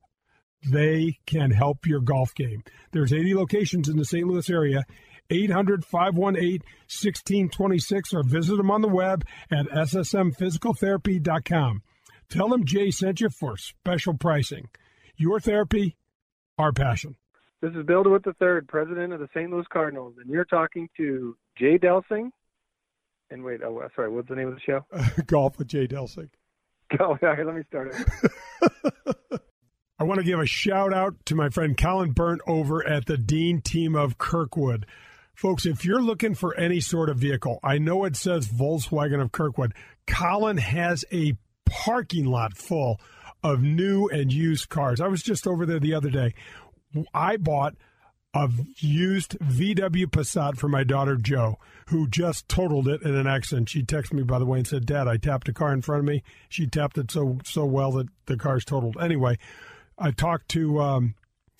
[0.67, 2.63] They can help your golf game.
[2.91, 4.27] There's 80 locations in the St.
[4.27, 4.85] Louis area.
[5.29, 11.83] 800 518 1626 or visit them on the web at ssmphysicaltherapy.com.
[12.29, 14.69] Tell them Jay sent you for special pricing.
[15.17, 15.97] Your therapy,
[16.59, 17.15] our passion.
[17.61, 19.51] This is Bill DeWitt III, president of the St.
[19.51, 22.29] Louis Cardinals, and you're talking to Jay Delsing.
[23.31, 24.85] And wait, oh, sorry, what's the name of the show?
[25.25, 26.29] Golf with Jay Delsing.
[26.99, 29.15] Oh, let me start it.
[29.99, 33.15] I want to give a shout out to my friend Colin Burnt over at the
[33.15, 34.87] Dean team of Kirkwood.
[35.35, 39.31] Folks, if you're looking for any sort of vehicle, I know it says Volkswagen of
[39.31, 39.75] Kirkwood.
[40.07, 41.33] Colin has a
[41.69, 42.99] parking lot full
[43.43, 44.99] of new and used cars.
[44.99, 46.33] I was just over there the other day.
[47.13, 47.75] I bought
[48.33, 51.57] a used VW Passat for my daughter Joe,
[51.87, 53.69] who just totaled it in an accident.
[53.69, 56.01] She texted me by the way and said, "Dad, I tapped a car in front
[56.01, 56.23] of me.
[56.47, 59.37] She tapped it so so well that the car's totaled." Anyway,
[59.97, 61.15] I talked to um,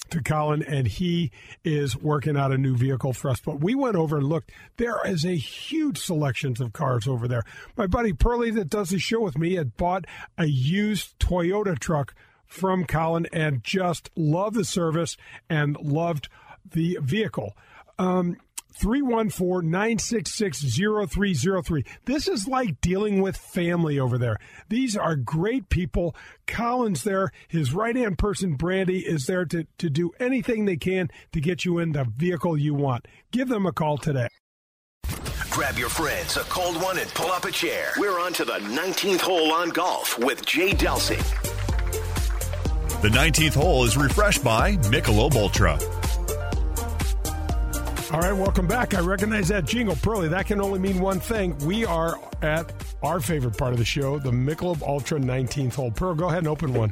[0.09, 1.31] to Colin, and he
[1.63, 3.39] is working out a new vehicle for us.
[3.39, 4.51] But we went over and looked.
[4.77, 7.43] There is a huge selections of cars over there.
[7.77, 10.05] My buddy Pearlie, that does the show with me, had bought
[10.37, 15.15] a used Toyota truck from Colin and just loved the service
[15.49, 16.27] and loved
[16.69, 17.55] the vehicle.
[17.99, 18.37] Um,
[18.73, 21.83] 314 966 0303.
[22.05, 24.37] This is like dealing with family over there.
[24.69, 26.15] These are great people.
[26.47, 27.31] Colin's there.
[27.47, 31.65] His right hand person, Brandy, is there to, to do anything they can to get
[31.65, 33.07] you in the vehicle you want.
[33.31, 34.29] Give them a call today.
[35.49, 37.91] Grab your friends, a cold one, and pull up a chair.
[37.97, 41.17] We're on to the 19th hole on golf with Jay Delsing.
[43.01, 45.98] The 19th hole is refreshed by Michelob Ultra.
[48.11, 48.95] All right, welcome back.
[48.95, 50.27] I recognize that jingle, Pearly.
[50.29, 51.55] That can only mean one thing.
[51.59, 55.91] We are at our favorite part of the show, the Michelob Ultra 19th hole.
[55.91, 56.91] Pearl, go ahead and open one.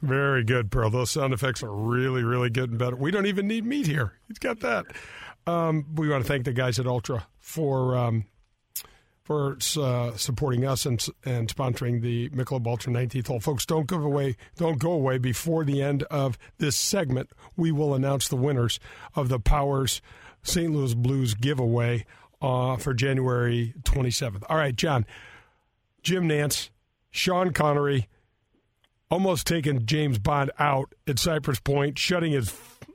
[0.00, 0.88] Very good, Pearl.
[0.88, 2.96] Those sound effects are really, really getting better.
[2.96, 4.14] We don't even need meat here.
[4.26, 4.86] He's got that.
[5.46, 8.24] Um, we want to thank the guys at Ultra for um,
[9.28, 13.40] for uh, supporting us and and sponsoring the Michelob Ultra 19th hole.
[13.40, 14.38] Folks, don't go away.
[14.56, 17.28] Don't go away before the end of this segment.
[17.54, 18.80] We will announce the winners
[19.14, 20.00] of the Powers
[20.42, 20.72] St.
[20.72, 22.06] Louis Blues giveaway
[22.40, 24.44] uh, for January 27th.
[24.48, 25.04] All right, John,
[26.02, 26.70] Jim Nantz,
[27.10, 28.08] Sean Connery,
[29.10, 32.54] almost taking James Bond out at Cypress Point, shutting his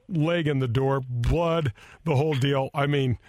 [0.09, 1.73] leg in the door, blood,
[2.05, 2.71] the whole deal.
[2.73, 3.19] I mean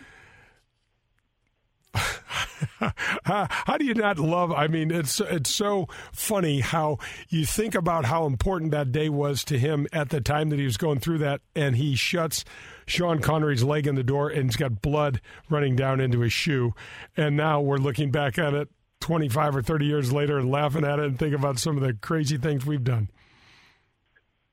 [3.25, 4.53] how, how, do you not love?
[4.53, 9.45] I mean, it's it's so funny how you think about how important that day was
[9.45, 12.45] to him at the time that he was going through that, and he shuts
[12.87, 16.75] Sean Connery's leg in the door, and he's got blood running down into his shoe,
[17.17, 18.69] and now we're looking back at it
[19.01, 21.93] 25 or 30 years later and laughing at it and think about some of the
[21.93, 23.09] crazy things we've done.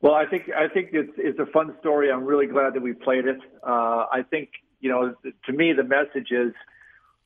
[0.02, 2.12] Well, I think I think it's it's a fun story.
[2.12, 3.38] I'm really glad that we played it.
[3.64, 5.14] Uh, I think you know,
[5.46, 6.54] to me, the message is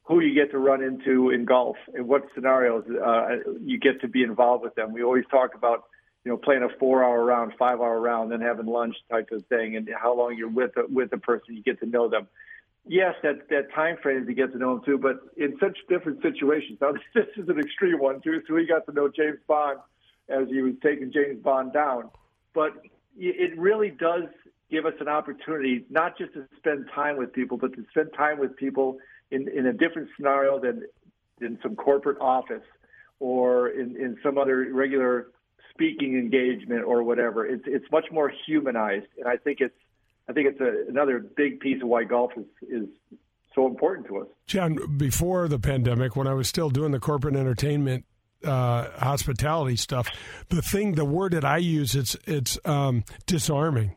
[0.06, 4.08] who you get to run into in golf and what scenarios uh, you get to
[4.08, 4.94] be involved with them.
[4.94, 5.86] We always talk about
[6.24, 9.90] you know playing a four-hour round, five-hour round, then having lunch type of thing, and
[10.00, 12.28] how long you're with a, with a person, you get to know them.
[12.88, 16.22] Yes, that that time frame to get to know them too, but in such different
[16.22, 16.78] situations.
[16.82, 19.80] Now this is an extreme one too, so we got to know James Bond
[20.30, 22.10] as he was taking James Bond down,
[22.54, 22.74] but
[23.18, 24.24] it really does
[24.70, 28.40] give us an opportunity not just to spend time with people, but to spend time
[28.40, 28.98] with people
[29.32, 30.84] in, in a different scenario than
[31.42, 32.64] in some corporate office
[33.20, 35.28] or in, in some other regular
[35.72, 37.46] speaking engagement or whatever.
[37.46, 39.76] It's it's much more humanized, and I think it's
[40.30, 42.88] I think it's a, another big piece of why golf is is
[43.54, 44.28] so important to us.
[44.48, 48.06] John, before the pandemic, when I was still doing the corporate entertainment
[48.44, 50.10] uh, hospitality stuff,
[50.50, 53.96] the thing, the word that I use, it's it's um, disarming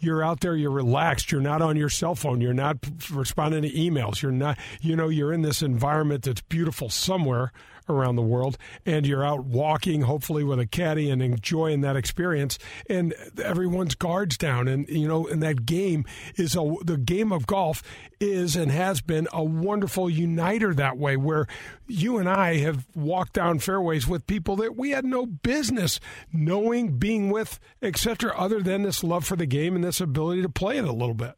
[0.00, 2.76] you're out there, you're relaxed, you're not on your cell phone, you're not
[3.10, 7.52] responding to emails, you're not, you know, you're in this environment that's beautiful somewhere
[7.88, 12.58] around the world and you're out walking hopefully with a caddy and enjoying that experience.
[12.88, 14.68] And everyone's guards down.
[14.68, 16.04] And you know and that game
[16.36, 17.82] is a the game of golf
[18.20, 21.46] is and has been a wonderful uniter that way where
[21.86, 26.00] you and I have walked down fairways with people that we had no business
[26.32, 30.48] knowing being with etc other than this love for the game and this ability to
[30.48, 31.34] play it a little bit.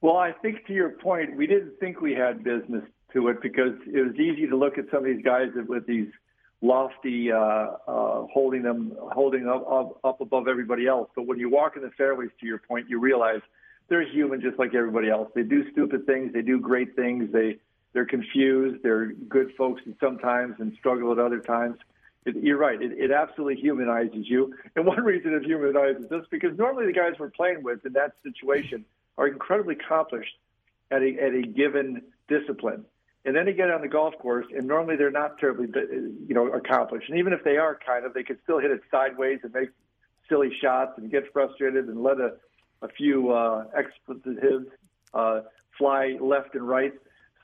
[0.00, 3.74] Well, I think to your point, we didn't think we had business to it because
[3.86, 6.08] it was easy to look at some of these guys with these
[6.62, 11.08] lofty, uh, uh, holding them, holding up, up, up above everybody else.
[11.14, 13.40] But when you walk in the fairways, to your point, you realize
[13.88, 15.30] they're human just like everybody else.
[15.34, 16.32] They do stupid things.
[16.32, 17.32] They do great things.
[17.32, 17.58] They,
[17.92, 18.82] they're confused.
[18.82, 21.78] They're good folks sometimes and struggle at other times.
[22.26, 22.80] It, you're right.
[22.80, 24.54] It, it absolutely humanizes you.
[24.76, 28.12] And one reason it humanizes us because normally the guys we're playing with in that
[28.22, 28.84] situation
[29.16, 30.36] are incredibly accomplished
[30.90, 32.84] at a, at a given discipline
[33.24, 35.66] and then they get on the golf course, and normally they're not terribly,
[36.26, 37.08] you know, accomplished.
[37.08, 39.70] And even if they are kind of, they can still hit it sideways and make
[40.28, 42.32] silly shots and get frustrated and let a,
[42.82, 44.68] a few uh, expletives
[45.12, 45.40] uh,
[45.76, 46.94] fly left and right.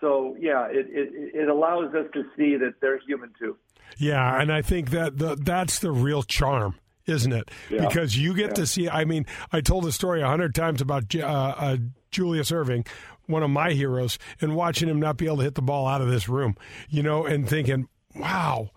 [0.01, 3.57] So yeah, it, it it allows us to see that they're human too.
[3.99, 7.51] Yeah, and I think that the, that's the real charm isn't it?
[7.71, 7.87] Yeah.
[7.87, 8.55] Because you get yeah.
[8.55, 8.89] to see.
[8.89, 11.77] I mean, I told a story a hundred times about uh, uh,
[12.11, 12.87] Julius Erving,
[13.27, 16.01] one of my heroes, and watching him not be able to hit the ball out
[16.01, 16.57] of this room,
[16.89, 18.71] you know, and thinking, wow.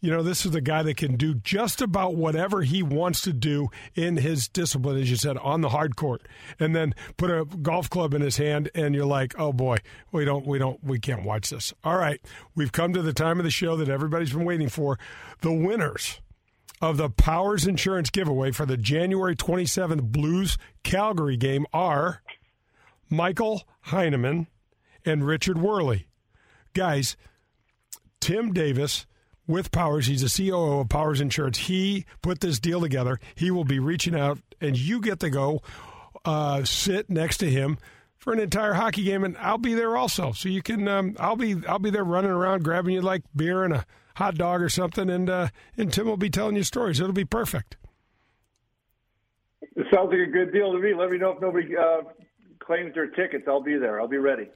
[0.00, 3.32] You know, this is the guy that can do just about whatever he wants to
[3.32, 6.22] do in his discipline, as you said, on the hard court,
[6.60, 9.78] and then put a golf club in his hand, and you're like, "Oh boy,
[10.12, 12.20] we don't, we don't, we can't watch this." All right,
[12.54, 14.98] we've come to the time of the show that everybody's been waiting for.
[15.40, 16.20] The winners
[16.80, 22.22] of the Powers Insurance giveaway for the January 27th Blues Calgary game are
[23.08, 24.46] Michael Heineman
[25.04, 26.06] and Richard Worley.
[26.74, 27.16] Guys,
[28.20, 29.06] Tim Davis
[29.46, 31.58] with Powers, he's the COO of Powers Insurance.
[31.58, 33.20] He put this deal together.
[33.34, 35.62] He will be reaching out, and you get to go
[36.24, 37.78] uh, sit next to him
[38.18, 40.32] for an entire hockey game, and I'll be there also.
[40.32, 43.62] So you can, um, I'll be, I'll be there running around, grabbing you like beer
[43.62, 43.86] and a
[44.16, 46.98] hot dog or something, and uh, and Tim will be telling you stories.
[47.00, 47.76] It'll be perfect.
[49.60, 50.94] It sounds like a good deal to me.
[50.94, 52.02] Let me know if nobody uh,
[52.66, 53.44] claims their tickets.
[53.46, 54.00] I'll be there.
[54.00, 54.48] I'll be ready.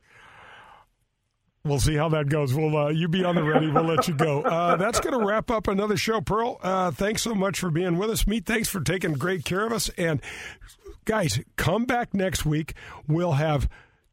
[1.65, 2.55] We'll see how that goes.
[2.55, 3.71] We'll uh, you be on the ready.
[3.71, 4.43] We'll let you go.
[4.51, 6.59] Uh, that's going to wrap up another show, Pearl.
[6.63, 8.27] Uh, thanks so much for being with us.
[8.27, 9.89] Meet, thanks for taking great care of us.
[9.97, 10.21] And
[11.05, 12.75] guys, come back next week.
[13.07, 13.69] We'll have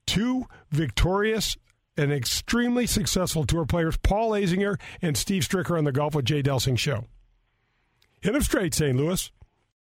[0.06, 1.58] two victorious
[1.96, 6.44] and extremely successful tour players, Paul Azinger and Steve Stricker, on the Golf with Jay
[6.44, 7.06] Delsing show.
[8.22, 8.96] Hit them straight, St.
[8.96, 9.32] Louis.